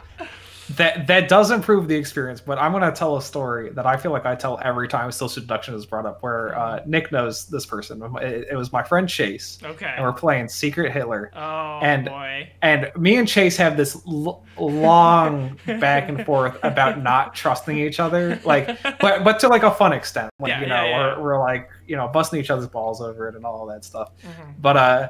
[0.78, 3.98] That that does improve the experience but i'm going to tell a story that i
[3.98, 7.46] feel like i tell every time social deduction is brought up where uh, nick knows
[7.48, 9.92] this person it, it was my friend chase Okay.
[9.96, 12.52] and we're playing secret hitler Oh and- boy.
[12.62, 18.00] and me and chase have this l- long back and forth about not trusting each
[18.00, 18.68] other like
[19.00, 21.16] but but to like a fun extent like Yeah, you know yeah.
[21.18, 24.12] We're, we're like you know busting each other's balls over it and all that stuff
[24.24, 24.54] Mhm.
[24.62, 25.10] but uh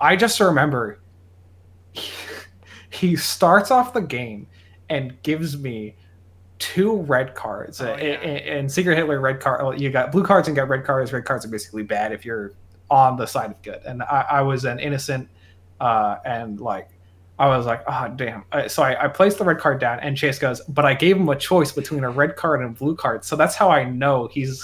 [0.00, 1.00] i just remember
[2.90, 4.46] he starts off the game
[4.90, 5.96] and gives me
[6.58, 8.20] two red cards Oh, yeah.
[8.20, 11.10] in, in secret hitler red card oh, you got blue cards and got red cards
[11.12, 12.52] red cards are basically bad if you're
[12.90, 15.28] on the side of good and i, I was an innocent
[15.80, 16.90] uh and like
[17.38, 18.44] I was like, oh damn!
[18.52, 21.16] Uh, So I, I placed the red card down, and Chase goes, but I gave
[21.16, 23.82] him a choice between a red card and a blue card, so that's how I
[23.84, 24.62] know he's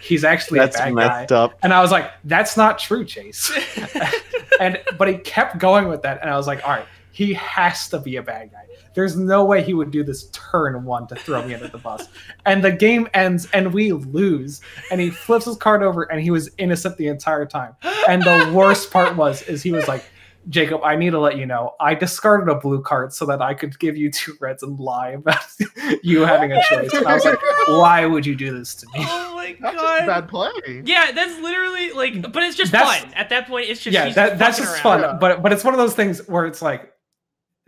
[0.00, 1.20] he's actually That's a bad guy.
[1.20, 1.58] messed up.
[1.62, 3.52] And I was like, that's not true, Chase.
[4.58, 7.88] and but he kept going with that, and I was like, all right, he has
[7.90, 8.64] to be a bad guy.
[8.94, 12.08] There's no way he would do this turn one to throw me under the bus.
[12.44, 14.60] And the game ends, and we lose.
[14.90, 17.76] And he flips his card over, and he was innocent the entire time.
[18.08, 20.04] And the worst part was, is he was like,
[20.48, 23.54] Jacob, I need to let you know, I discarded a blue card so that I
[23.54, 25.38] could give you two reds and lie about
[26.02, 26.92] you having a choice.
[26.92, 27.38] And I was like,
[27.68, 28.92] why would you do this to me?
[29.08, 29.96] Oh my That's god.
[29.98, 30.82] just bad play.
[30.84, 33.14] Yeah, that's literally like, but it's just That's- fun.
[33.14, 35.00] At that point, it's just yeah, that, that's just around.
[35.00, 35.18] fun.
[35.18, 36.92] But but it's one of those things where it's like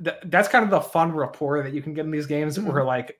[0.02, 2.84] th- that's kind of the fun rapport that you can get in these games, where
[2.84, 3.18] like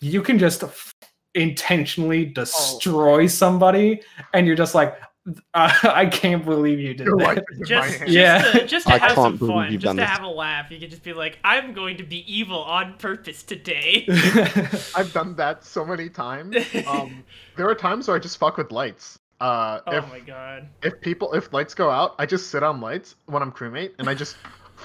[0.00, 0.94] you can just f-
[1.34, 4.02] intentionally destroy somebody,
[4.34, 4.98] and you're just like,
[5.54, 7.24] uh, I can't believe you did Your that.
[7.36, 8.08] life is in my Just.
[8.08, 8.42] Yeah.
[8.42, 10.08] just to, just to I have can't some fun, just to this.
[10.08, 10.70] have a laugh.
[10.70, 14.04] You can just be like, "I'm going to be evil on purpose today."
[14.96, 16.56] I've done that so many times.
[16.86, 17.22] Um,
[17.56, 19.18] there are times where I just fuck with lights.
[19.40, 20.68] Uh, oh if my god.
[20.84, 24.08] if people if lights go out, I just sit on lights when I'm crewmate, and
[24.08, 24.36] I just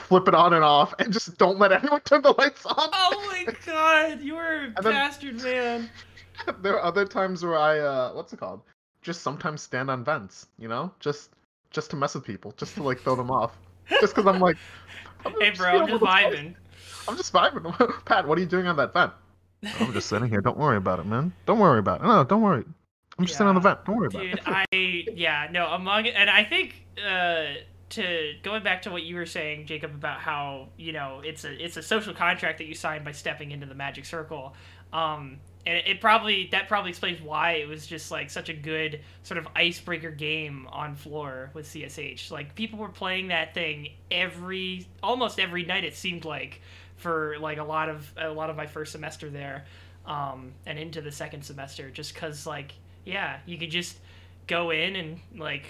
[0.07, 2.75] flip it on and off, and just don't let anyone turn the lights on.
[2.77, 5.89] Oh my god, you are a then- bastard, man.
[6.61, 8.61] there are other times where I uh, what's it called?
[9.01, 11.31] Just sometimes stand on vents, you know, just
[11.71, 13.57] just to mess with people, just to like throw them off,
[14.01, 14.57] just because I'm like,
[15.25, 16.55] I'm Hey, bro, I'm just vibing.
[17.07, 18.05] I'm just vibing.
[18.05, 19.11] Pat, what are you doing on that vent?
[19.79, 20.41] I'm just sitting here.
[20.41, 21.33] Don't worry about it, man.
[21.45, 22.05] Don't worry about it.
[22.05, 22.63] No, don't worry.
[23.17, 23.83] I'm just sitting on the vent.
[23.85, 24.41] Don't worry about Dude, it.
[24.45, 24.65] I
[25.15, 27.45] yeah no among and I think uh,
[27.89, 31.63] to going back to what you were saying, Jacob, about how you know it's a
[31.63, 34.53] it's a social contract that you sign by stepping into the magic circle.
[34.93, 38.53] Um, and it, it probably that probably explains why it was just like such a
[38.53, 42.31] good sort of icebreaker game on floor with CSH.
[42.31, 45.83] Like people were playing that thing every almost every night.
[45.83, 46.61] It seemed like
[46.97, 49.65] for like a lot of a lot of my first semester there,
[50.05, 52.73] um, and into the second semester, just because like
[53.05, 53.97] yeah, you could just
[54.47, 55.65] go in and like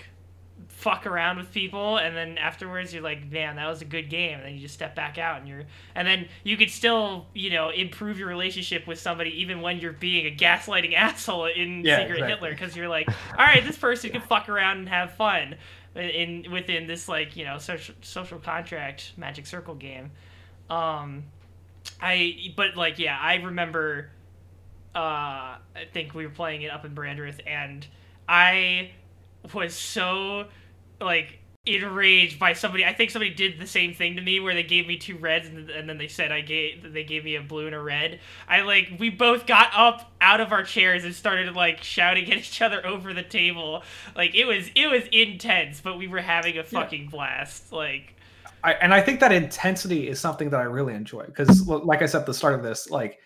[0.70, 4.38] fuck around with people and then afterwards you're like man that was a good game
[4.38, 5.64] and then you just step back out and you're
[5.96, 9.94] and then you could still you know improve your relationship with somebody even when you're
[9.94, 12.28] being a gaslighting asshole in Yeah, secret exactly.
[12.30, 15.56] hitler because you're like all right this person can fuck around and have fun
[15.96, 20.12] in within this like you know social social contract Magic Circle game.
[20.70, 21.24] Um,
[22.02, 24.10] I but like yeah, I remember.
[24.96, 27.86] Uh, I think we were playing it up in Brandreth, and
[28.28, 28.92] I
[29.54, 30.48] was so
[31.00, 32.86] like enraged by somebody.
[32.86, 35.48] I think somebody did the same thing to me where they gave me two reds
[35.48, 38.20] and, and then they said I gave they gave me a blue and a red.
[38.48, 42.38] I like we both got up out of our chairs and started like shouting at
[42.38, 43.84] each other over the table.
[44.16, 47.72] Like it was it was intense, but we were having a fucking blast.
[47.72, 48.16] Like
[48.64, 52.06] I, and I think that intensity is something that I really enjoy because, like I
[52.06, 53.20] said at the start of this, like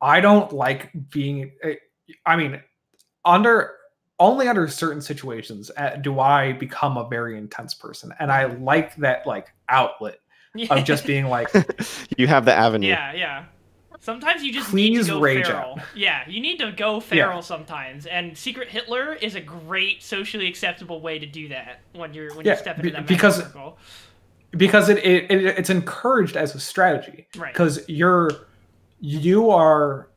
[0.00, 1.52] I don't like being.
[1.62, 1.74] eh,
[2.24, 2.60] I mean,
[3.24, 3.75] under
[4.18, 8.96] only under certain situations uh, do I become a very intense person, and I like
[8.96, 10.18] that like outlet
[10.70, 11.48] of just being like,
[12.16, 12.88] you have the avenue.
[12.88, 13.44] Yeah, yeah.
[13.98, 15.80] Sometimes you just need to go rage feral.
[15.94, 21.00] Yeah, you need to go feral sometimes, and Secret Hitler is a great socially acceptable
[21.00, 23.78] way to do that when you're when Yeah, you step into that because- circle.
[24.52, 27.52] because it, it, it it's encouraged as a strategy Right.
[27.52, 28.30] because you're
[29.00, 30.08] you are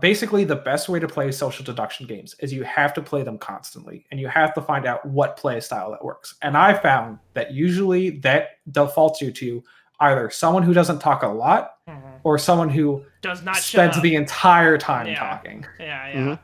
[0.00, 3.36] basically the best way to play social deduction games is you have to play them
[3.38, 7.18] constantly and you have to find out what play style that works and i found
[7.34, 9.62] that usually that defaults you to
[10.00, 12.20] either someone who doesn't talk a lot Mhm.
[12.24, 15.18] or someone who Does not spends the entire time Yeah.
[15.18, 16.14] talking Yeah, yeah.
[16.14, 16.38] Mhm.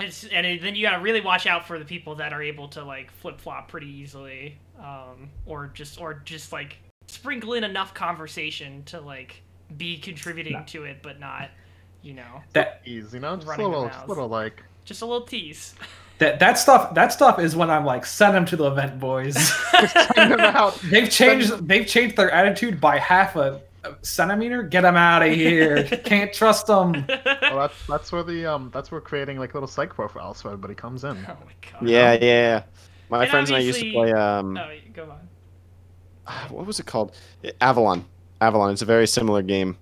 [0.00, 2.84] It's, and then you gotta really watch out for the people that are able to
[2.84, 6.78] like flip flop pretty easily, um, or just or just like
[7.08, 9.42] sprinkle in enough conversation to like
[9.76, 10.62] be contributing No.
[10.68, 11.50] to it, but not,
[12.02, 14.62] you know, that Ease, you know, just a Running the little, just a little like.
[14.84, 15.74] just a little tease.
[16.18, 19.36] that that stuff that stuff is when i'm like send them to the event boys
[20.16, 20.74] Send them out.
[20.90, 21.68] They've changed.
[21.68, 24.64] They've changed their attitude by half a, a centimeter.
[24.64, 25.84] Get them out of here.
[26.04, 27.04] Can't trust them.
[27.06, 30.74] Well, that's that's where the um that's where creating like little psych profiles so everybody
[30.74, 31.10] comes in.
[31.28, 31.88] Oh my god.
[31.88, 32.62] Yeah, yeah.
[33.08, 34.12] My And friends and I used to play.
[34.12, 35.04] Um, Oh, go
[36.26, 36.48] on.
[36.50, 37.14] what was it called?
[37.60, 38.04] Avalon.
[38.40, 38.72] Avalon.
[38.72, 39.76] It's a very similar game.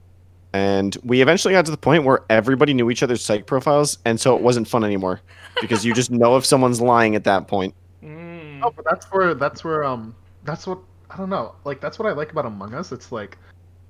[0.52, 4.18] And we eventually got to the point where everybody knew each other's psych profiles, and
[4.18, 5.20] so it wasn't fun anymore
[5.60, 7.74] because you just know if someone's lying at that point.
[8.02, 8.60] Mm.
[8.62, 10.78] Oh, but that's where that's where um that's what
[11.10, 11.54] I don't know.
[11.64, 12.90] Like that's what I like about Among Us.
[12.92, 13.36] It's like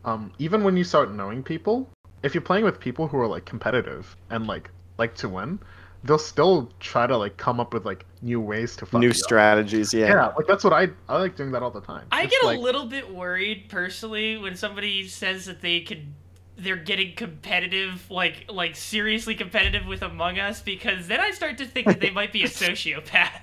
[0.04, 1.88] um even when you start knowing people,
[2.22, 5.60] if you're playing with people who are like competitive and like like to win,
[6.04, 9.12] they'll still try to like come up with like new ways to fuck New you
[9.12, 9.16] up.
[9.16, 10.08] strategies, yeah.
[10.08, 12.06] Yeah, like that's what I I like doing that all the time.
[12.10, 16.14] I It's get like, a little bit worried personally when somebody says that they could
[16.58, 21.66] they're getting competitive like like seriously competitive with Among Us because then I start to
[21.66, 23.42] think that they might be a sociopath.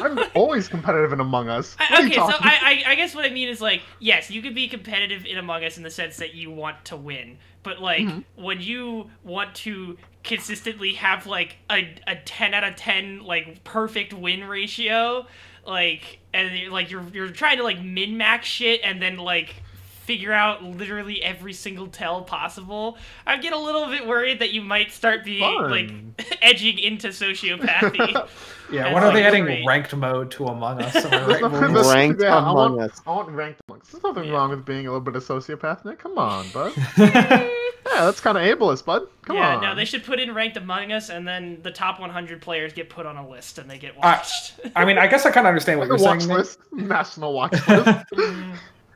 [0.00, 1.76] I'm always competitive in Among Us.
[1.80, 4.54] I, okay, so I, I I guess what I mean is like yes, you could
[4.54, 8.02] be competitive in Among Us in the sense that you want to win, but like
[8.02, 8.24] Mhm.
[8.36, 14.12] when you want to consistently have like a, a 10 out of 10 like perfect
[14.12, 15.26] win ratio
[15.66, 19.62] like and you're, like you're you're trying to like min max shit and then like
[20.08, 22.96] figure out literally every single tell possible
[23.26, 25.70] i get a little bit worried that you might start being Fun.
[25.70, 28.26] like edging into sociopathy
[28.70, 28.82] Yeah.
[28.82, 29.64] That's when are they adding great.
[29.66, 30.94] ranked mode to Among Us?
[30.94, 31.72] Am I There's right, nothing- boys?
[31.72, 33.00] there's- Ranked yeah, I Among want, Us.
[33.06, 33.88] I want ranked Among Us.
[33.88, 34.32] There's nothing Yeah.
[34.32, 35.98] wrong with being a little bit of sociopath, Nick.
[36.00, 36.74] Come on, bud.
[36.98, 37.48] yeah,
[37.86, 39.08] that's kind of ableist, bud.
[39.22, 39.62] Come yeah on.
[39.62, 42.74] Yeah, no they should put in ranked among us and then the top 100 players
[42.74, 45.30] get put on a list and they get I- watched I mean, I guess I
[45.30, 46.28] kind of understand what Like you're watch saying.
[46.28, 46.38] Nick.
[46.38, 48.04] list, national watch list.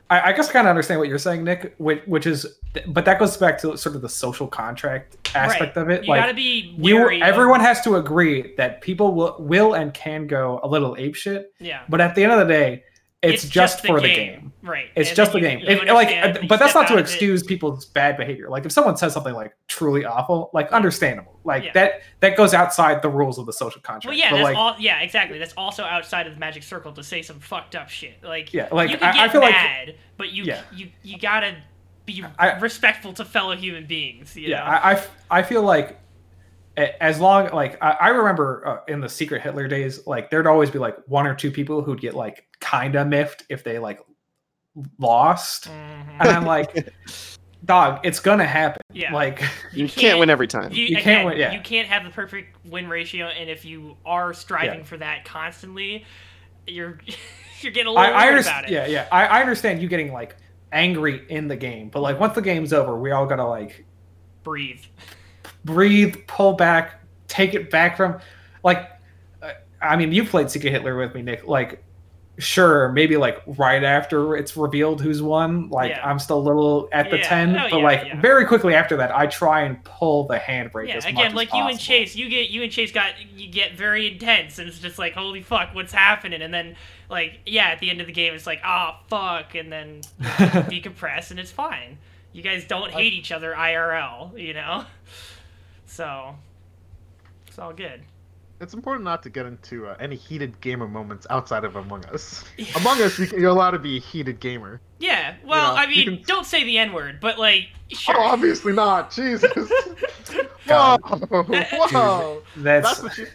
[0.09, 1.73] I, I guess I kind of understand what you're saying, Nick.
[1.77, 5.83] Which, which is, but that goes back to sort of the social contract aspect Right.
[5.83, 6.03] of it.
[6.03, 9.73] you like gotta be you, wary of- everyone has to agree that people will, will
[9.73, 11.45] and can go a little apeshit.
[11.59, 12.83] yeah But at the end of the day,
[13.23, 14.51] it's, just, for the game.
[14.61, 15.59] right It's And just the game.
[15.59, 16.99] you- If- like, uh, but that's not to it.
[16.99, 18.49] excuse people's bad behavior.
[18.49, 21.71] Like, if someone says something like truly awful, like understandable, like Yeah.
[21.73, 24.05] that that goes outside the rules of the social contract.
[24.05, 27.03] well yeah but like, all yeah exactly that's also outside of the magic circle to
[27.03, 29.51] say some fucked up shit like Yeah, like, you can I- get I feel like-
[29.51, 30.61] mad but you Yeah.
[30.73, 31.55] you you gotta
[32.05, 34.63] be I- respectful to fellow human beings you yeah, know?
[34.65, 35.03] I, I
[35.39, 35.99] I feel like
[36.75, 40.71] as long like I, I remember uh, in the secret Hitler days, like there'd always
[40.71, 43.99] be like one or two people who'd get like kind of miffed if they like
[44.97, 46.19] lost, Mhm.
[46.19, 46.91] and I'm like,
[47.65, 48.81] dog, it's gonna happen.
[48.91, 49.13] Yeah.
[49.13, 49.43] Like,
[49.73, 50.71] You, can't, win every time.
[50.71, 51.51] You, You again, can't win- yeah.
[51.51, 54.85] You can't have the perfect win ratio, and if you are striving Yeah.
[54.85, 56.05] for that constantly,
[56.65, 56.97] you're
[57.61, 58.65] you're getting a little I, I worried understand.
[58.65, 58.73] about it.
[58.73, 59.07] Yeah, yeah.
[59.11, 60.35] I, I understand you getting like
[60.71, 63.85] angry in the game, but like once the game's over, we all gotta like
[64.43, 64.81] Breathe.
[65.65, 68.19] breathe, pull back, take it back from
[68.63, 68.89] like
[69.41, 69.51] uh,
[69.81, 71.45] I mean, you played Secret Hitler with me, Nick.
[71.47, 71.83] Like
[72.39, 76.07] sure, maybe like right after it's revealed who's won, like Yeah.
[76.07, 77.27] I'm still a little at the Yeah.
[77.29, 80.87] 10, Oh, but yeah, like very quickly after that, I try and pull the handbrake
[80.87, 81.79] Yeah, again, like you and.
[81.79, 85.13] Chase, you get you and Chase got you get very intense, and it's just like,
[85.13, 86.41] holy fuck, what's happening?
[86.41, 86.75] And then,
[87.09, 91.29] like, yeah, at the end of the game, it's like, ah, fuck, and then decompress,
[91.31, 91.97] and it's fine.
[92.31, 94.85] You guys don't hate each other IRL, you know.
[95.85, 96.35] So
[97.45, 98.01] it's all good.
[98.63, 102.43] It's important not to get into uh, any heated gamer moments outside of Among Us.
[102.77, 104.79] Among Us, you, can- you're allowed to be a heated gamer.
[104.99, 108.15] Yeah, well, know, I mean, can- don't say the N word, but like, sure.
[108.17, 109.11] Oh, obviously not.
[109.11, 109.51] Jesus.
[110.65, 110.97] Whoa.
[110.97, 111.01] God.
[111.29, 112.41] Whoa.
[112.55, 113.27] That's, That's what you.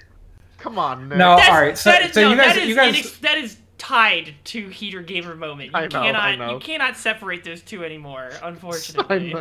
[0.57, 1.19] Come on, Nick.
[1.19, 2.95] No, That's, all right, so- that is, so no, you guys- that is you guys-
[2.97, 5.71] inex- that is tied to heater gamer moment.
[5.71, 6.55] You I know, I cannot know.
[6.55, 9.35] you cannot separate those two anymore, unfortunately.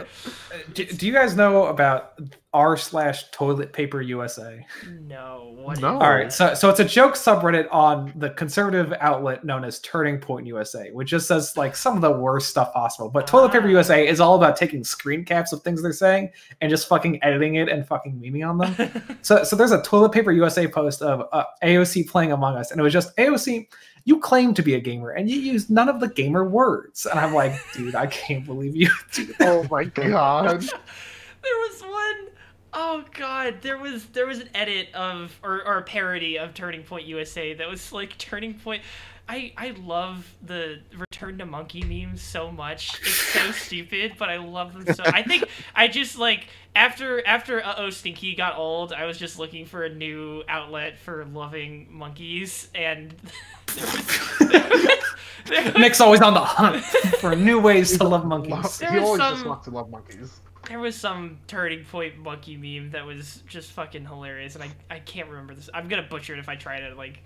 [0.74, 2.20] do, do you guys know about
[2.58, 4.66] r slash toilet paper USA?
[5.02, 6.00] no, what No.
[6.00, 10.18] All right, so so it's a joke subreddit on the conservative outlet known as Turning
[10.18, 13.10] Point USA, which just says like some of the worst stuff possible.
[13.10, 13.78] But Toilet Paper Ah.
[13.78, 17.56] USA is all about taking screen caps of things they're saying and just fucking editing
[17.56, 19.04] it and fucking memeing on them.
[19.22, 22.80] So, so there's a Toilet Paper USA post of uh, AOC playing Among Us, and
[22.80, 23.68] it was just AOC.
[24.06, 27.06] You claim to be a gamer, and you use none of the gamer words.
[27.06, 28.90] And I'm like, dude, I can't believe you.
[29.12, 29.42] do that.
[29.42, 30.62] Oh my god.
[31.44, 32.37] there was one
[32.80, 36.84] oh god there was there was an edit of or, or a parody of turning
[36.84, 38.84] point usa that was like turning point
[39.28, 44.38] i i love the return to monkey memes so much it's so stupid but i
[44.38, 45.44] love them so i think
[45.76, 49.90] i just like after after uh-oh stinky got old i was just looking for a
[49.90, 53.16] new outlet for loving monkeys and
[53.76, 55.00] there was, there was,
[55.48, 56.84] there was- Nick's always on the hunt
[57.20, 58.78] for new ways to love monkeys.
[58.80, 60.42] There he was always just wants to love monkeys.
[60.68, 65.00] There was some turning point monkey meme that was just fucking hilarious, and I, I
[65.00, 65.70] can't remember this.
[65.74, 67.22] I'm gonna butcher it if I try to like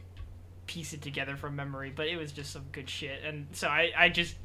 [0.67, 3.23] piece it together from memory, but it was just some good shit.
[3.25, 4.35] And so I, I just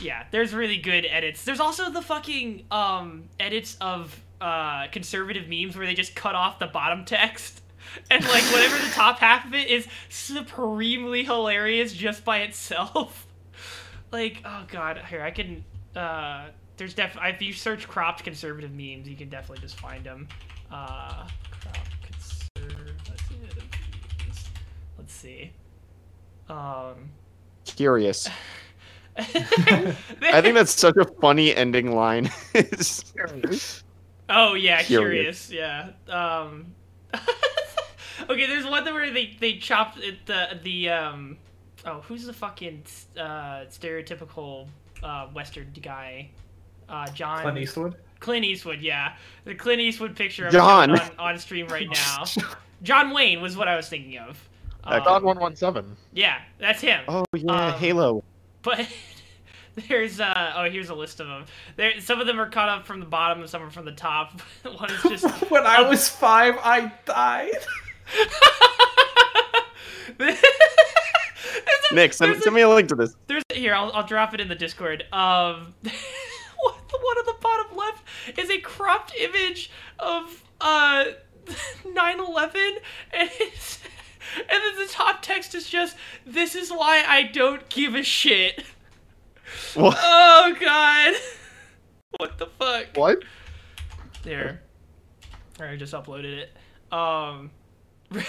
[0.00, 1.44] yeah, there's really good edits.
[1.44, 6.58] There's also the fucking um edits of uh conservative memes where they just cut off
[6.58, 7.60] the bottom text.
[8.10, 13.26] And like whatever the top half of it is supremely hilarious just by itself.
[14.12, 15.64] Like, oh god, here I can
[15.96, 16.48] uh
[16.82, 20.26] there's def if you search cropped conservative memes, you can definitely just find them.
[20.68, 21.28] Uh,
[21.60, 22.96] cropped conservative
[23.30, 24.50] memes.
[24.98, 25.52] Let's see.
[26.48, 27.10] Um,
[27.64, 28.28] Curious.
[29.16, 29.22] I
[30.40, 32.28] think that's such a funny ending line.
[34.28, 35.46] Oh yeah, Curious.
[35.46, 35.50] curious.
[35.52, 35.90] Yeah.
[36.08, 36.74] Um.
[38.28, 41.36] okay, there's one where they they chopped it, the the um.
[41.84, 42.82] Oh, who's the fucking
[43.16, 44.66] uh, stereotypical
[45.02, 46.30] uh, Western guy?
[46.92, 47.96] Uh, John Clint Eastwood.
[48.20, 49.14] Clint Eastwood, yeah.
[49.44, 50.90] The Clint Eastwood picture I'm John.
[50.90, 52.24] on, on stream right now.
[52.82, 54.38] John Wayne was what I was thinking of.
[54.84, 55.96] Uh, Um, John one one seven.
[56.12, 57.02] yeah, that's him.
[57.08, 58.22] oh yeah, Um, Halo.
[58.62, 58.86] But
[59.88, 61.44] there's uh oh here's a list of them.
[61.76, 63.92] There some of them are cut up from the bottom and some are from the
[63.92, 64.40] top.
[64.62, 67.50] One is just when I was five, I died.
[70.18, 73.14] There's a- Nick, send, a- send me a link to this.
[73.26, 73.74] There's here.
[73.74, 75.04] I'll, I'll drop it in the Discord.
[75.12, 75.92] Um, what
[76.92, 81.04] the one on the bottom left is a cropped image of uh
[81.84, 82.54] 9/11,
[83.12, 83.80] and it's
[84.36, 88.62] and then the top text is just "This is why I don't give a shit."
[89.74, 89.98] What?
[90.44, 91.14] Oh God,
[92.18, 92.86] what the fuck?
[92.96, 93.22] What?
[94.22, 94.62] There.
[95.60, 96.50] I just uploaded it.
[96.90, 97.50] Um,
[98.10, 98.24] and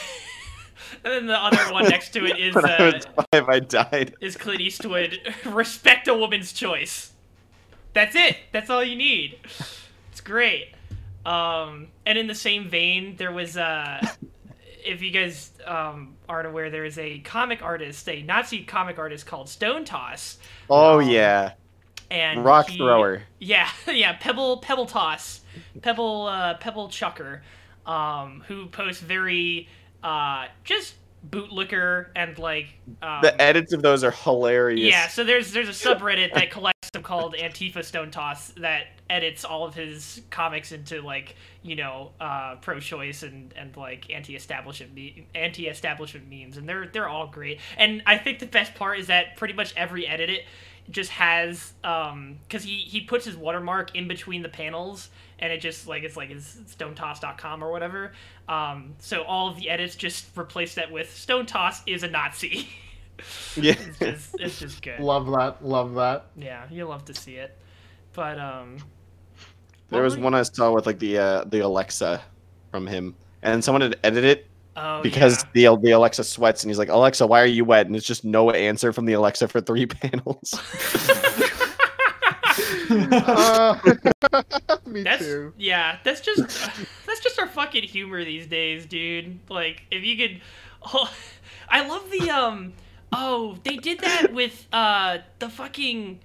[1.04, 3.00] then the other one next to it is I uh,
[3.32, 4.16] five, I died.
[4.22, 7.13] is Clint Eastwood respect a woman's choice.
[7.94, 8.38] That's it.
[8.52, 9.38] That's all you need.
[10.12, 10.74] It's great.
[11.26, 14.06] Um, and in the same vein, there was uh,
[14.86, 19.26] if you guys um, aren't aware, there is a comic artist, a Nazi comic artist
[19.26, 20.38] called Stonetoss,
[20.70, 21.54] Oh Um, yeah,
[22.12, 23.24] and rock he- thrower.
[23.40, 25.42] yeah, yeah, Pebble Pebble Toss,
[25.82, 27.42] Pebble uh, Pebble Chucker,
[27.86, 29.70] um, who posts very
[30.04, 30.96] uh, just
[31.30, 32.68] bootlicker and like
[33.02, 34.90] um, The edits of those are hilarious.
[34.92, 35.08] yeah.
[35.08, 39.74] So there's there's a subreddit that collects them called Antifa Stonetoss that edits all of
[39.76, 46.56] his comics into like you know uh, pro-choice and and like anti-establishment me- anti-establishment memes,
[46.58, 47.60] and they're they're all great.
[47.78, 50.46] And I think the best part is that pretty much every edit it
[50.90, 55.62] just has um because he he puts his watermark in between the panels and it
[55.62, 58.12] just like it's like his stonetoss.com or whatever.
[58.48, 62.68] Um so all of the edits just replace that with stone toss is a nazi
[63.56, 63.74] yeah.
[63.78, 65.64] it's just it's just good Love that.
[65.66, 66.28] Love that.
[66.36, 67.58] yeah you love to see it
[68.14, 68.78] but um
[69.90, 72.22] There was one I saw with like the uh, the Alexa
[72.72, 76.80] from him, and someone had edited it oh because the the Alexa sweats, and he's
[76.80, 77.86] like, Alexa, why are you wet?
[77.86, 80.54] And it's just no answer from the Alexa for three panels.
[82.90, 83.80] yeah.
[84.34, 84.40] Uh,
[84.86, 85.54] me That's too.
[85.58, 85.98] yeah.
[86.04, 86.38] That's just
[87.08, 89.40] that's just our fucking humor these days, dude.
[89.50, 90.42] Like if you could,
[90.94, 91.12] oh,
[91.70, 92.74] I love the um.
[93.16, 96.22] Oh, they did that with uh the fucking.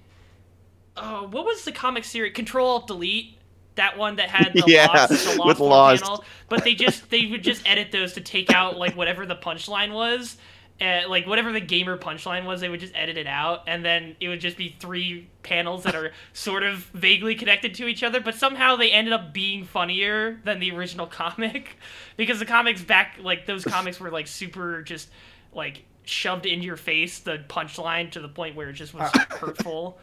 [0.97, 2.33] Oh, what was the comic series?
[2.33, 3.37] Control Alt Delete.
[3.75, 6.03] That one that had the Yeah, lost, the lost with Lost.
[6.03, 9.37] panel, but they just they would just edit those to take out like whatever the
[9.37, 10.37] punchline was,
[10.81, 14.17] uh, like whatever the gamer punchline was, they would just edit it out, and then
[14.19, 18.19] it would just be three panels that are sort of vaguely connected to each other,
[18.19, 21.77] but somehow they ended up being funnier than the original comic,
[22.17, 25.09] because the comics back like those comics were like super just
[25.53, 29.99] like shoved into your face the punchline to the point where it just was hurtful.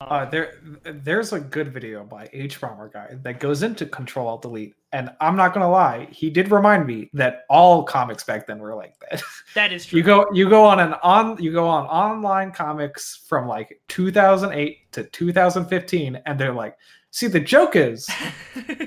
[0.00, 5.10] Uh, there, there's a good video by hbomberguy that goes into Control Alt Delete, and
[5.20, 8.94] I'm not gonna lie, he did remind me that all comics back then were like
[9.00, 9.22] that.
[9.54, 9.98] That is true.
[9.98, 14.92] you go, you go on an on, you go on online comics from like 2008
[14.92, 16.76] to 2015, and they're like,
[17.10, 18.08] see, the joke is,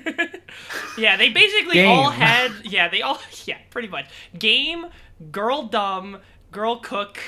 [0.98, 4.06] yeah, they basically all had yeah, they all yeah, pretty much.
[4.40, 4.88] Game,
[5.32, 6.20] girl dumb,
[6.56, 7.20] girl cook,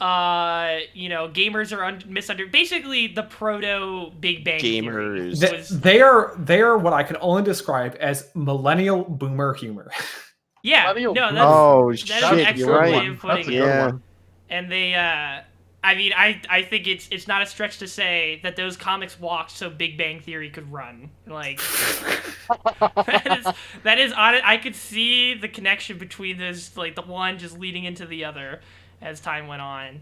[0.00, 5.40] uh, you know, gamers are un- misunder basically the proto Big Bang Gamers.
[5.40, 9.90] th- was- they are, they are what I can only describe as millennial boomer humor.
[10.62, 12.92] yeah, Millennial no, that's oh that's shit, an you're right.
[12.92, 13.86] way of putting That's a good Yeah.
[13.86, 14.02] one.
[14.50, 15.40] and they uh
[15.84, 19.20] I mean, I I think it's it's not a stretch to say that those comics
[19.20, 21.10] walked so Big Bang Theory could run.
[21.26, 21.58] Like
[22.80, 24.42] that is that is on it.
[24.44, 28.62] I could see the connection between those, like the one just leading into the other
[29.02, 30.00] as time went on.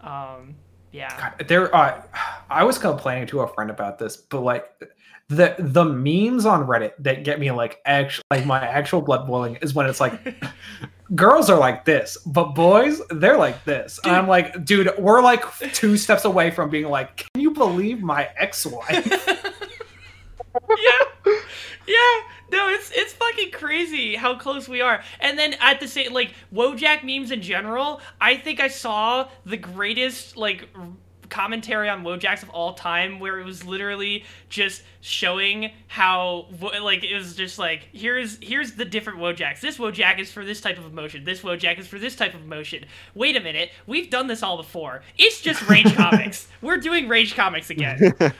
[0.00, 0.54] Um,
[0.92, 2.02] yeah, God, there uh,
[2.48, 4.70] I was complaining to a friend about this, but like
[5.28, 9.56] the the memes on Reddit that get me like actual like my actual blood boiling
[9.56, 10.36] is when it's like
[11.14, 13.98] girls are like this, but boys they're like this.
[14.04, 18.02] And I'm like, dude, we're like two steps away from being like, can you believe
[18.02, 19.06] my ex-wife?
[19.26, 20.98] yeah,
[21.86, 22.20] yeah.
[22.52, 25.02] No, it's it's fucking crazy how close we are.
[25.20, 29.56] And then at the same, like Wojak memes in general, I think I saw the
[29.56, 30.68] greatest like
[31.34, 36.46] commentary on Wojaks of all time, where it was literally just showing how
[36.80, 39.60] like it was just like here's here's the different Wojaks.
[39.60, 41.24] This Wojak is for this type of emotion.
[41.24, 42.84] This Wojak is for this type of emotion.
[43.14, 45.02] Wait a minute, we've done this all before.
[45.18, 46.48] It's just Rage Comics.
[46.62, 48.14] We're doing Rage Comics again.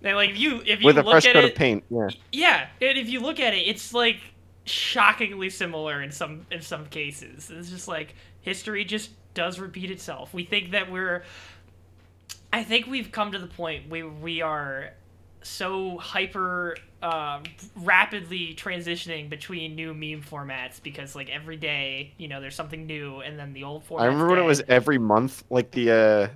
[0.00, 1.84] And like if you if you With a look fresh at coat it, of paint.
[1.90, 2.08] Yeah.
[2.30, 4.18] yeah, and if you look at it, it's like
[4.64, 7.50] shockingly similar in some in some cases.
[7.52, 10.32] It's just like history just does repeat itself.
[10.32, 11.24] We think that we're
[12.52, 14.90] I think we've come to the point where we are
[15.42, 17.40] so hyper uh,
[17.76, 23.20] rapidly transitioning between new meme formats because like every day, you know, there's something new
[23.20, 24.04] and then the old format.
[24.04, 26.28] I remember when it was every month, like the uh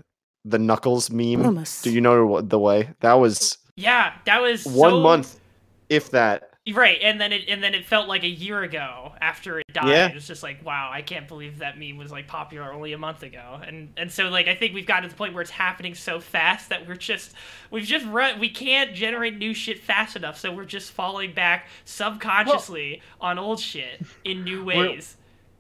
[0.45, 1.65] the Knuckles meme.
[1.83, 2.91] Do you know the way?
[3.01, 5.41] That was Yeah, that was one so- month,
[5.89, 6.51] if that.
[6.73, 9.89] Right, and then it and then it felt like a year ago after it died.
[9.89, 10.07] Yeah.
[10.07, 12.99] It was just like, wow, I can't believe that meme was like popular only a
[12.99, 13.61] month ago.
[13.67, 16.21] And and so like I think we've gotten to the point where it's happening so
[16.21, 17.33] fast that we're just
[17.73, 21.67] we've just run we can't generate new shit fast enough, so we're just falling back
[21.85, 25.17] subconsciously on old shit in new We're- ways.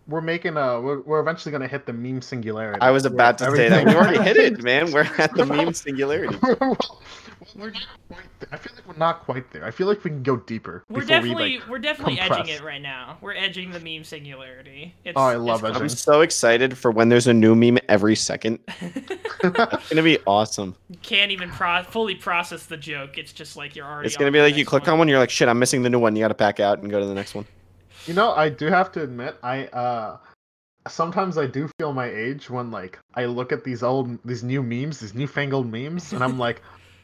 [0.08, 0.80] We're making a.
[0.80, 2.80] We're, we're eventually gonna hit the meme singularity.
[2.80, 3.86] I was where about to say that.
[3.86, 4.90] everything- You already hit it, man.
[4.90, 6.36] We're at the meme singularity.
[7.56, 8.48] Well, we're not quite there.
[8.52, 9.64] I feel like we're not quite there.
[9.64, 10.84] I feel like we can go deeper.
[10.88, 13.18] We're before definitely we, like, we're definitely edging it right now.
[13.20, 14.94] We're edging the meme singularity.
[15.04, 15.82] It's, Oh, I love it's edging.
[15.82, 18.58] I'm so excited for when there's a new meme every second.
[19.44, 20.76] It's gonna be awesome.
[20.88, 23.18] You can't even pro- fully process the joke.
[23.18, 24.06] It's just like you're already.
[24.06, 24.92] It's gonna on be the like you click one.
[24.92, 26.14] on one, you're like, shit, I'm missing the new one.
[26.14, 27.44] You gotta back out and go to the next one.
[28.06, 30.18] You know, I do have to admit, I uh
[30.88, 34.62] sometimes I do feel my age when like I look at these old these new
[34.62, 36.62] memes, these newfangled memes, and I'm like,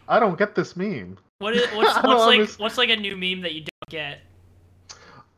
[0.08, 1.18] I don't get this meme.
[1.38, 4.20] What is what's, what's like underst- what's like a new meme that you don't get?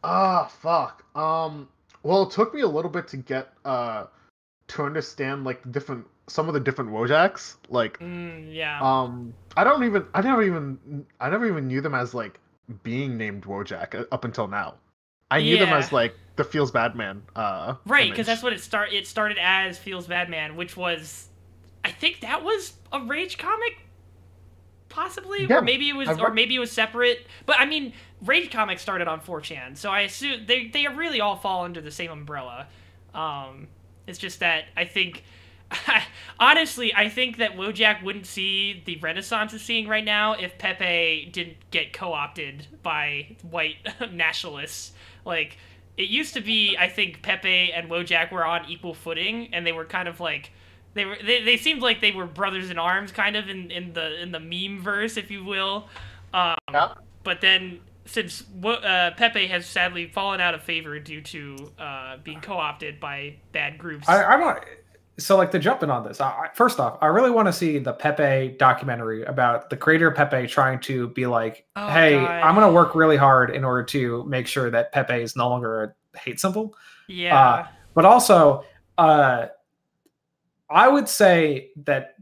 [0.02, 1.04] Ah, fuck.
[1.16, 1.68] Um
[2.02, 4.06] well it took me a little bit to get uh
[4.68, 7.56] to understand like the different some of the different Wojaks.
[7.68, 8.80] Like Mm, yeah.
[8.80, 12.38] um I don't even I never even I never even knew them as like
[12.82, 14.76] being named Wojak uh, up until now.
[15.30, 17.22] I knew them as like the Feels Bad Man.
[17.36, 18.92] Uh, right, because that's what it start.
[18.92, 21.28] It started as Feels Bad Man, which was,
[21.84, 23.78] I think that was a Rage comic,
[24.90, 27.26] possibly, Yeah, or maybe it was, I've or read- maybe it was separate.
[27.46, 31.36] But I mean, Rage comics started on 4chan, so I assume they they really all
[31.36, 32.66] fall under the same umbrella.
[33.14, 33.68] Um,
[34.06, 35.24] it's just that I think.
[36.40, 41.28] Honestly, I think that Wojak wouldn't see the renaissance it's seeing right now if Pepe
[41.32, 43.76] didn't get co-opted by white
[44.12, 44.92] nationalists.
[45.24, 45.58] Like,
[45.96, 49.70] it used to be, I think Pepe and Wojak were on equal footing, and they
[49.70, 50.50] were kind of like
[50.94, 53.92] They were they, they seemed like they were brothers in arms, kind of in, in
[53.92, 55.88] the in the meme verse, if you will.
[56.34, 56.94] Um, Yeah.
[57.22, 62.40] But then since uh, Pepe has sadly fallen out of favor due to uh, being
[62.40, 64.08] co-opted by bad groups.
[64.08, 64.64] I, I want
[65.18, 66.20] so like to jump in on this.
[66.20, 70.10] I, I- first off, I really want to see the Pepe documentary about the creator
[70.10, 72.28] Pepe trying to be like, Oh, "Hey, God.
[72.30, 75.48] I'm going to work really hard in order to make sure that Pepe is no
[75.48, 76.74] longer a hate symbol."
[77.06, 77.38] yeah.
[77.38, 78.64] uh, But also,
[78.98, 79.48] uh,
[80.70, 82.14] I would say that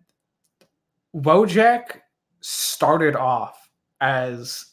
[1.14, 2.00] Wojak
[2.40, 3.70] started off
[4.00, 4.64] as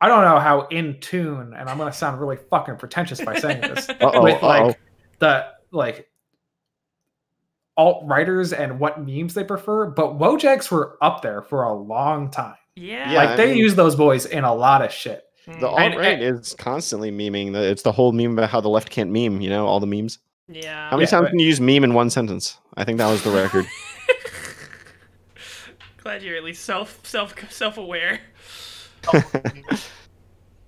[0.00, 3.38] I don't know how in tune, and I'm going to sound really fucking pretentious by
[3.38, 4.46] saying this Uh-oh, with uh-oh.
[4.46, 4.80] like
[5.20, 6.10] the like
[7.78, 12.30] alt writers and what memes they prefer, but Wojaks were up there for a long
[12.30, 12.56] time.
[12.74, 13.10] yeah.
[13.10, 15.22] Yeah, like I they mean- use those boys in a lot of shit.
[15.46, 15.64] The hmm.
[15.64, 17.52] alt right is constantly memeing.
[17.52, 19.40] The- It's the whole meme about how the left can't meme.
[19.40, 20.18] You know, all the memes.
[20.48, 20.90] Yeah.
[20.90, 22.58] How many Yeah, times but- can you use meme in one sentence?
[22.76, 23.66] I think that was the record.
[26.02, 28.20] Glad you're at least self self self aware.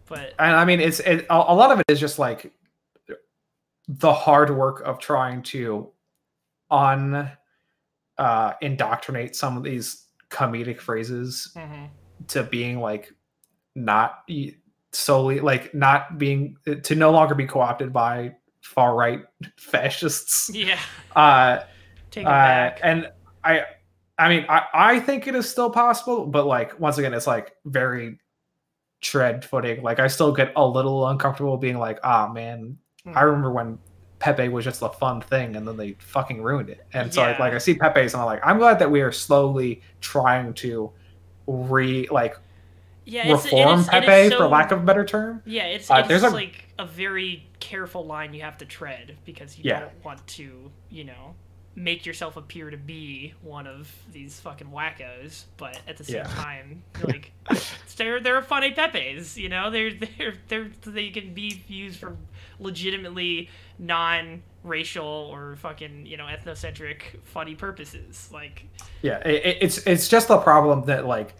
[0.08, 2.50] But and I mean, it's it, a, a lot of it is just like
[3.86, 5.90] the hard work of trying to
[6.70, 7.30] un
[8.16, 11.88] uh, indoctrinate some of these comedic phrases mhm.
[12.28, 13.12] to being like
[13.74, 14.28] not
[14.92, 18.34] solely like not being to no longer be co-opted by
[18.74, 19.22] far right
[19.58, 20.50] fascists.
[20.52, 20.78] yeah,
[21.16, 21.60] Uh,
[22.10, 22.80] take it uh, back.
[22.82, 23.10] and
[23.44, 23.62] I,
[24.18, 27.52] I mean, I, I think it is still possible, but like once again, it's like
[27.64, 28.18] very
[29.00, 29.82] tread footing.
[29.82, 33.22] Like I still get a little uncomfortable being like, ah, man, I Mhm.
[33.26, 33.78] remember when
[34.18, 36.84] Pepe was just a fun thing, and then they fucking ruined it.
[36.92, 37.44] And so like, Yeah.
[37.44, 40.90] like I see Pepe's, and I'm like, I'm glad that we are slowly trying to
[41.46, 42.36] re like
[43.06, 45.42] yeah, reform is- it is Pepe so- for lack of a better term.
[45.46, 49.16] Yeah, it's, Uh, it's there's a- like a very careful line you have to tread
[49.24, 49.80] because you Yeah.
[49.80, 51.34] don't want to, you know,
[51.74, 56.24] make yourself appear to be one of these fucking wackos, but at the same Yeah.
[56.24, 57.32] time, like
[57.96, 62.16] they're they're funny pepes, you know, they're they're they're they can be used for
[62.58, 63.48] legitimately
[63.78, 68.64] non-racial or fucking you know ethnocentric funny purposes, like
[69.02, 71.34] Yeah, it- it's it's just the problem that like,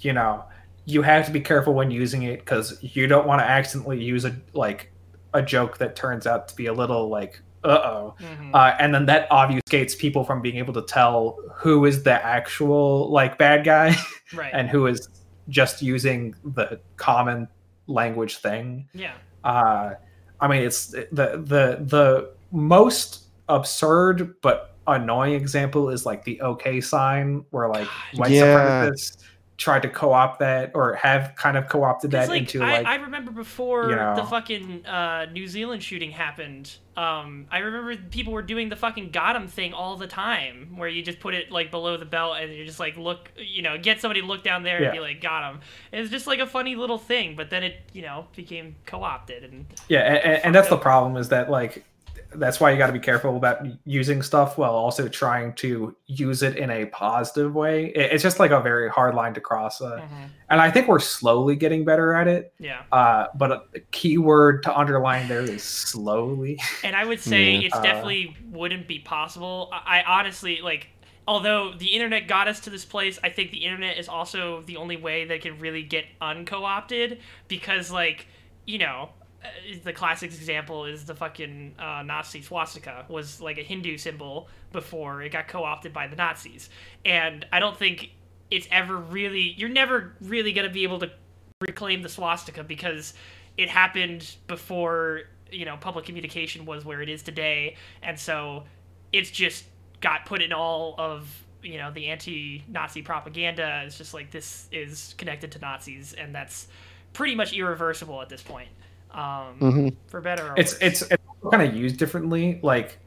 [0.00, 0.44] you know,
[0.84, 4.24] you have to be careful when using it because you don't want to accidentally use
[4.24, 4.92] a like
[5.34, 8.54] a joke that turns out to be a little like uh oh, mhm.
[8.54, 13.10] uh, and then that obfuscates people from being able to tell who is the actual
[13.10, 13.94] like bad guy
[14.34, 15.08] right, and who is
[15.48, 17.46] just using the common
[17.86, 18.88] language thing.
[18.94, 19.12] yeah,
[19.44, 19.90] Uh,
[20.40, 21.06] I mean, it's the
[21.44, 28.30] the the most absurd but annoying example is like the OK sign, where like white
[28.30, 28.44] Yeah.
[28.46, 29.18] supremacists
[29.60, 32.94] tried to co-opt that or have kind of co-opted that like, into I, like I
[32.94, 36.76] remember before you know- the fucking uh, New Zealand shooting happened.
[36.96, 40.88] Um, I remember people were doing the fucking got 'em thing all the time, where
[40.88, 43.76] you just put it like below the belt and you just like look, you know,
[43.76, 45.60] get somebody to look down there and be like got 'em.
[45.92, 49.44] It was just like a funny little thing, but then it, you know, became co-opted
[49.44, 51.84] and yeah, and, and, and that's the problem is that like
[52.32, 56.42] that's why you got to be careful about using stuff while also trying to use
[56.42, 57.86] it in a positive way.
[57.86, 60.28] It- it's just like a very hard line to cross, uh, Mhm.
[60.48, 62.52] and I think we're slowly getting better at it.
[62.58, 62.82] yeah.
[62.92, 66.58] Uh, but a key word to underline there is slowly.
[66.84, 67.66] And I would say Yeah.
[67.66, 69.68] it's Uh, definitely wouldn't be possible.
[69.72, 70.88] I, I honestly like,
[71.28, 74.76] although the internet got us to this place, I think the internet is also the
[74.76, 77.18] only way that can really get unco-opted
[77.48, 78.26] because, like,
[78.66, 79.10] you know,
[79.84, 85.22] the classic example is the fucking uh, Nazi swastika was like a Hindu symbol before
[85.22, 86.68] it got co-opted by the Nazis,
[87.04, 88.10] and I don't think
[88.50, 91.10] it's ever really you're never really gonna be able to
[91.60, 93.14] reclaim the swastika because
[93.56, 97.76] it happened before you know public communication was where it is today.
[98.02, 98.64] And so
[99.12, 99.64] it's just
[100.00, 101.28] got put in all of
[101.62, 103.82] you know the anti-nazi propaganda.
[103.86, 106.68] It's just like this is connected to nazis and that's
[107.12, 108.68] pretty much irreversible at this point
[109.12, 109.96] um, Mhm.
[110.08, 110.82] for better or it's worse.
[110.82, 112.60] it's it's kind of used differently.
[112.62, 112.98] Like,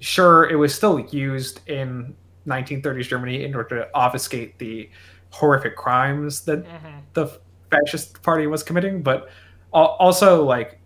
[0.00, 2.14] sure, it was still used in
[2.46, 4.88] 1930s Germany in order to obfuscate the
[5.30, 7.02] horrific crimes that Mhm.
[7.14, 7.26] the
[7.70, 9.28] fascist party was committing, but
[9.72, 10.80] also like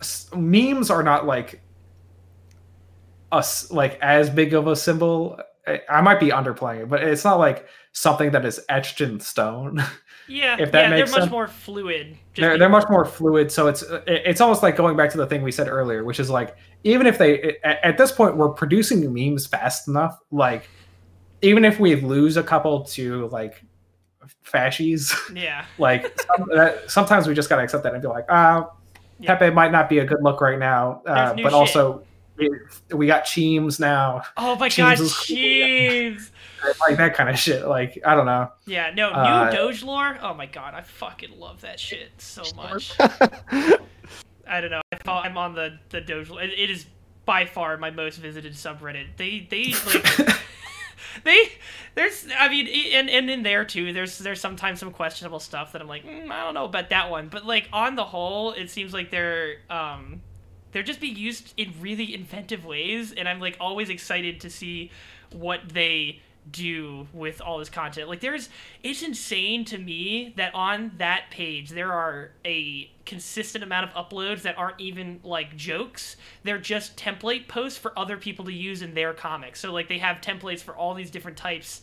[0.00, 1.60] s- memes are not like
[3.32, 5.38] us like as big of a symbol.
[5.66, 9.20] I, I might be underplaying it, but it's not like something that is etched in
[9.20, 9.82] stone.
[10.28, 13.66] yeah if that yeah makes they're much more fluid they're, they're much more fluid so
[13.66, 16.56] it's it's almost like going back to the thing we said earlier which is like
[16.82, 20.68] even if they at, at this point we're producing memes fast enough like
[21.42, 23.62] even if we lose a couple to like
[24.44, 28.70] fascies yeah like some, that, sometimes we just gotta accept that and be like ah
[29.18, 29.36] Yeah.
[29.36, 31.52] pepe might not be a good look right now uh, but shit.
[31.52, 32.04] also
[32.92, 35.30] we got Cheems now, Oh my god, Jesus Christ.
[35.30, 36.30] jeez.
[36.80, 37.66] Like that kind of shit.
[37.66, 38.50] Like I don't know.
[38.66, 40.18] Yeah, no, new Uh, Doge lore.
[40.20, 42.94] Oh my god, I fucking love that shit so much.
[43.00, 44.82] I don't know.
[44.92, 46.30] I follow, I'm on the the Doge.
[46.30, 46.86] It, it is
[47.24, 49.16] by far my most visited subreddit.
[49.16, 50.36] They they like
[51.24, 51.52] they
[51.94, 53.92] there's I mean and and in there too.
[53.92, 57.10] There's there's sometimes some questionable stuff that I'm like mm, I don't know about that
[57.10, 57.28] one.
[57.28, 60.20] But like on the whole, it seems like they're um
[60.72, 64.90] they're just being used in really inventive ways, and I'm like always excited to see
[65.30, 68.08] what they do with all this content.
[68.08, 68.48] Like there's
[68.82, 74.42] it's insane to me that on that page there are a consistent amount of uploads
[74.42, 76.16] that aren't even like jokes.
[76.42, 79.60] They're just template posts for other people to use in their comics.
[79.60, 81.82] So like they have templates for all these different types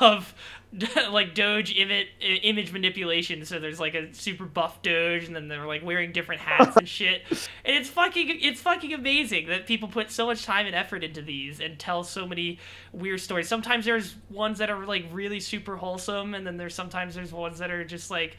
[0.00, 0.34] of
[1.10, 3.44] like Doge image image manipulation.
[3.44, 6.88] So there's like a super buff Doge, and then they're like wearing different hats and
[6.88, 7.22] shit.
[7.64, 11.22] And it's fucking it's fucking amazing that people put so much time and effort into
[11.22, 12.58] these and tell so many
[12.92, 13.46] weird stories.
[13.46, 17.58] Sometimes there's ones that are like really super wholesome, and then there's sometimes there's ones
[17.58, 18.36] that are just like.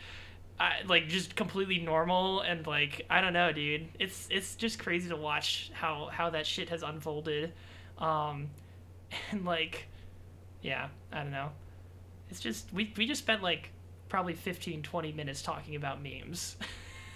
[0.60, 3.88] Uh, like just completely normal and like I don't know, dude.
[4.00, 7.54] It's it's just crazy to watch how how that shit has unfolded,
[7.98, 8.48] um,
[9.32, 9.88] and like,
[10.62, 11.50] yeah, I don't know.
[12.30, 13.72] It's just we we just spent like
[14.10, 16.56] probably 15 20 minutes talking about memes.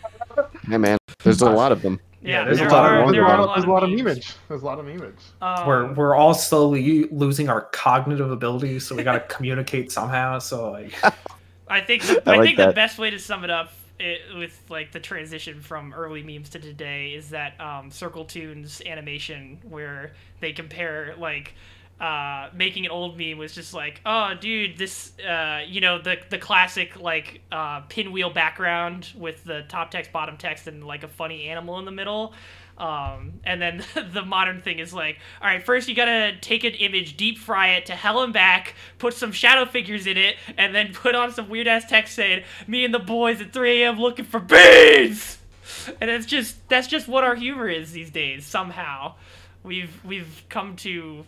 [0.67, 1.99] hey man, there's a lot of them.
[2.21, 3.69] Yeah, yeah, there's there a lot of- are, there's there a lot a There's a
[3.69, 4.01] lot of memes.
[4.01, 4.35] memeage.
[4.47, 5.13] There's a lot of memeage.
[5.41, 10.39] Um, we're we're all slowly losing our cognitive abilities, so we got to communicate somehow.
[10.39, 10.93] So like,
[11.69, 14.21] I think the, I I, like think the best way to sum it up it,
[14.35, 19.59] with like the transition from early memes to today is that um, Circle Toons animation
[19.67, 21.53] where they compare like
[21.99, 26.17] uh, making an old meme was just like, oh, dude, this, uh, you know, the
[26.29, 31.07] the classic like uh, pinwheel background with the top text, bottom text, and like a
[31.07, 32.33] funny animal in the middle.
[32.77, 36.73] Um, and then the modern thing is like, all right, first you gotta take an
[36.73, 40.75] image, deep fry it to hell and back, put some shadow figures in it, and
[40.75, 43.99] then put on some weird ass text saying, "Me and the boys at 3 a.m.
[43.99, 45.37] looking for beans."
[45.99, 48.45] And it's just that's just what our humor is these days.
[48.45, 49.15] Somehow,
[49.63, 51.25] we've we've come to,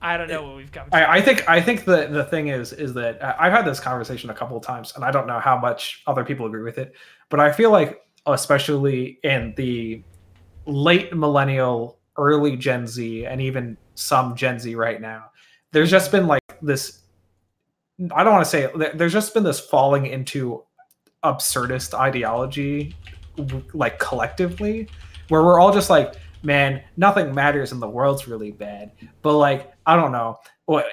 [0.00, 0.96] I don't know what we've come to.
[0.96, 3.78] I, I think I think the the thing is is that I- I've had this
[3.78, 6.78] conversation a couple of times, and I don't know how much other people agree with
[6.78, 6.94] it,
[7.28, 10.02] but I feel like especially in the
[10.68, 15.30] late millennial, early Gen Z, and even some Gen Z right now,
[15.72, 17.00] there's just been like this.
[18.14, 20.62] I don't want to say there's just been this falling into
[21.24, 22.94] absurdist ideology,
[23.74, 24.88] like collectively,
[25.28, 28.92] where we're all just like, man, nothing matters and the world's really bad.
[29.22, 30.38] But like, I don't know.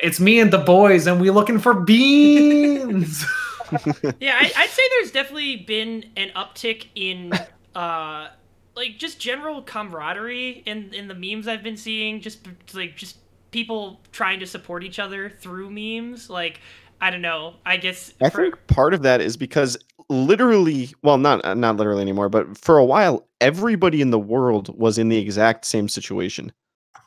[0.01, 3.25] It's me and the boys, and we looking for beans.
[4.19, 7.33] yeah, I, I'd say there's definitely been an uptick in
[7.75, 8.29] uh
[8.75, 12.21] like just general camaraderie in in the memes I've been seeing.
[12.21, 13.17] Just like just
[13.51, 16.29] people trying to support each other through memes.
[16.29, 16.59] Like
[17.01, 17.55] I don't know.
[17.65, 19.77] I guess I for- think part of that is because
[20.09, 24.77] literally, well, not uh, not literally anymore, but for a while, everybody in the world
[24.77, 26.51] was in the exact same situation,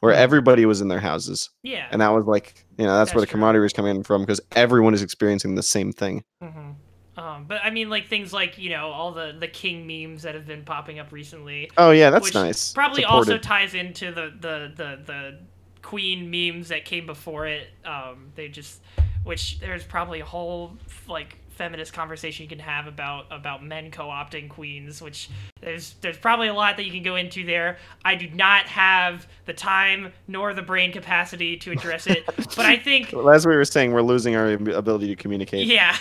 [0.00, 0.20] where Hmm.
[0.20, 1.86] everybody was in their houses, yeah.
[1.90, 3.38] and that was like, you know, that's, where the That's true.
[3.40, 6.22] camaraderie was coming from because everyone is experiencing the same thing.
[6.42, 6.72] hmm
[7.18, 10.36] Um, but I mean, like things like you know all the the king memes that
[10.36, 11.68] have been popping up recently.
[11.76, 12.72] Oh yeah, that's nice.
[12.72, 15.38] Probably also ties into the the the the
[15.82, 17.68] queen memes that came before it.
[17.84, 18.80] Um, they just,
[19.24, 20.76] which there's probably a whole
[21.08, 25.28] like feminist conversation you can have about about men co-opting queens which
[25.60, 29.26] there's there's probably a lot that you can go into there i do not have
[29.46, 33.56] the time nor the brain capacity to address it but i think Well, as we
[33.56, 35.66] were saying, we're losing our ability to communicate.
[35.66, 35.96] yeah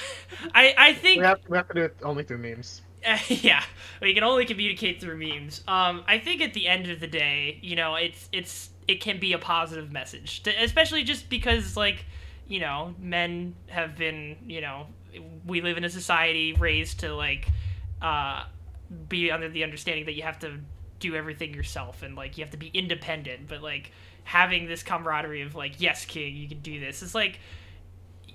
[0.53, 2.81] i i think We have, we have to do it only through memes.
[3.29, 3.63] yeah,
[4.01, 5.61] we can only communicate through memes.
[5.67, 9.19] Um, I think at the end of the day, you know, it's it's it can
[9.19, 12.05] be a positive message, to, especially just because like,
[12.47, 14.87] you know, men have been, you know,
[15.45, 17.47] we live in a society raised to like,
[18.01, 18.43] uh,
[19.09, 20.59] be under the understanding that you have to
[20.99, 23.91] do everything yourself and like you have to be independent, but like
[24.23, 27.01] having this camaraderie of like, yes, king, you can do this.
[27.01, 27.39] It's like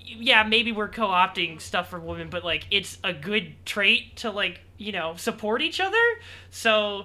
[0.05, 4.61] yeah, maybe we're co-opting stuff for women, but like it's a good trait to like,
[4.77, 5.97] you know, support each other.
[6.51, 7.05] So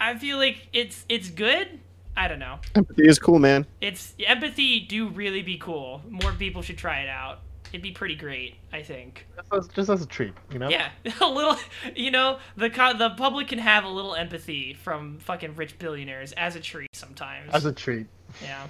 [0.00, 1.80] I feel like it's it's good.
[2.16, 2.58] I don't know.
[2.74, 3.66] Empathy is cool, man.
[3.80, 6.02] It's empathy do really be cool.
[6.08, 7.40] More people should try it out.
[7.72, 9.26] It'd be pretty great, I think.
[9.36, 10.68] Just as, just as a treat, you know.
[10.68, 10.90] Yeah,
[11.20, 11.56] a little,
[11.94, 16.32] you know, the co- the public can have a little empathy from fucking rich billionaires
[16.32, 17.50] as a treat sometimes.
[17.52, 18.06] As a treat.
[18.42, 18.66] Yeah.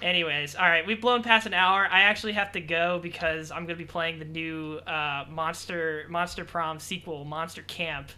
[0.00, 1.88] Anyways, all right, we've blown past an hour.
[1.90, 6.44] I actually have to go because I'm gonna be playing the new uh, Monster Monster
[6.44, 8.10] Prom sequel, Monster Camp,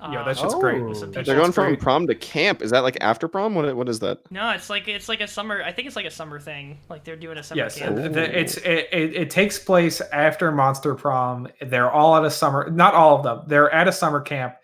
[0.00, 0.82] Yeah, that's Um, just great.
[0.82, 0.92] Oh.
[0.92, 1.80] some They're going from great.
[1.80, 2.60] prom to camp.
[2.62, 3.54] Is that like after prom?
[3.54, 4.18] What what is that?
[4.30, 5.62] No, it's like it's like a summer.
[5.64, 6.78] I think it's like a summer thing.
[6.90, 7.96] Like they're doing a summer Yes, camp.
[7.96, 11.48] the- the- it's it, it, it takes place after Monster Prom.
[11.62, 13.42] They're all at a summer, not all of them.
[13.46, 14.54] They're at a summer camp.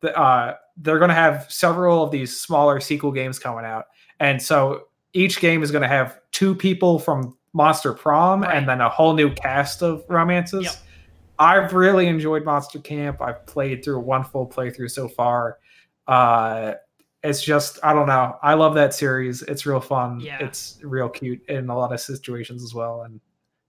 [0.00, 3.84] The, uh, they're going to have several of these smaller sequel games coming out,
[4.18, 8.56] and so each game is going to have two people from Monster Prom Right.
[8.56, 10.64] and then a whole new cast of romances.
[10.64, 10.74] Yep.
[11.40, 13.20] I've really enjoyed Monster Camp.
[13.20, 15.58] I've played through one full playthrough so far.
[16.06, 16.74] Uh,
[17.24, 18.36] it's just I don't know.
[18.42, 19.42] I love that series.
[19.42, 20.20] It's real fun.
[20.20, 20.38] Yeah.
[20.44, 23.02] It's real cute in a lot of situations as well.
[23.02, 23.20] And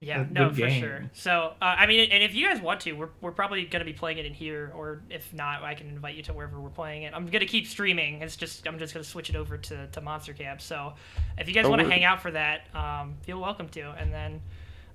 [0.02, 0.82] Yeah, a no, good for game.
[0.82, 1.10] sure.
[1.14, 3.86] So, uh, I mean, and if you guys want to, we're, we're probably going to
[3.86, 6.70] be playing it in here, or if not, I can invite you to wherever we're
[6.70, 7.14] playing it.
[7.14, 8.22] I'm going to keep streaming.
[8.22, 10.60] It's just, I'm just going to switch it over to, to Monster Camp.
[10.62, 10.94] So,
[11.38, 13.92] if you guys Oh, want to hang out for that, um, feel welcome to.
[13.92, 14.42] And then,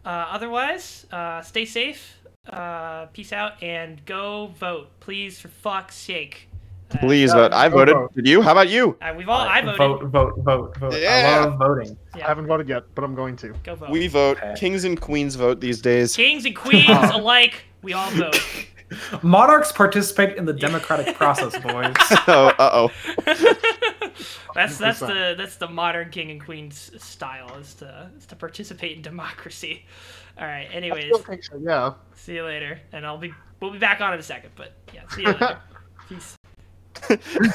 [0.05, 2.17] uh, otherwise, uh, stay safe,
[2.51, 6.49] uh, peace out, and go vote, please, for fuck's sake.
[6.91, 7.53] Uh, Please Yeah, vote.
[7.53, 7.95] I voted.
[7.95, 8.15] vote.
[8.15, 8.43] Did you?
[8.43, 8.97] How about you?
[9.03, 9.77] Uh, we've all, I voted.
[9.79, 10.95] vote, vote, vote, vote.
[11.01, 11.41] Yeah.
[11.43, 11.97] I love voting.
[12.15, 13.53] I haven't voted yet, but I'm going to.
[13.65, 13.91] go vote.
[13.91, 14.39] We vote.
[14.39, 14.55] Okay.
[14.57, 16.15] Kings and queens vote these days.
[16.15, 18.41] Kings and queens alike, we all vote.
[19.23, 21.93] Monarchs participate in the democratic process, boys.
[22.29, 22.91] oh, uh oh.
[24.55, 28.97] that's that's the that's the modern king and queen's style is to is to participate
[28.97, 29.85] in democracy.
[30.39, 30.69] All right.
[30.71, 31.95] I Anyways, still think so, yeah.
[32.15, 34.51] see you later, and I'll be we'll be back on in a second.
[34.57, 35.59] But yeah, see you later.
[36.09, 36.37] Peace.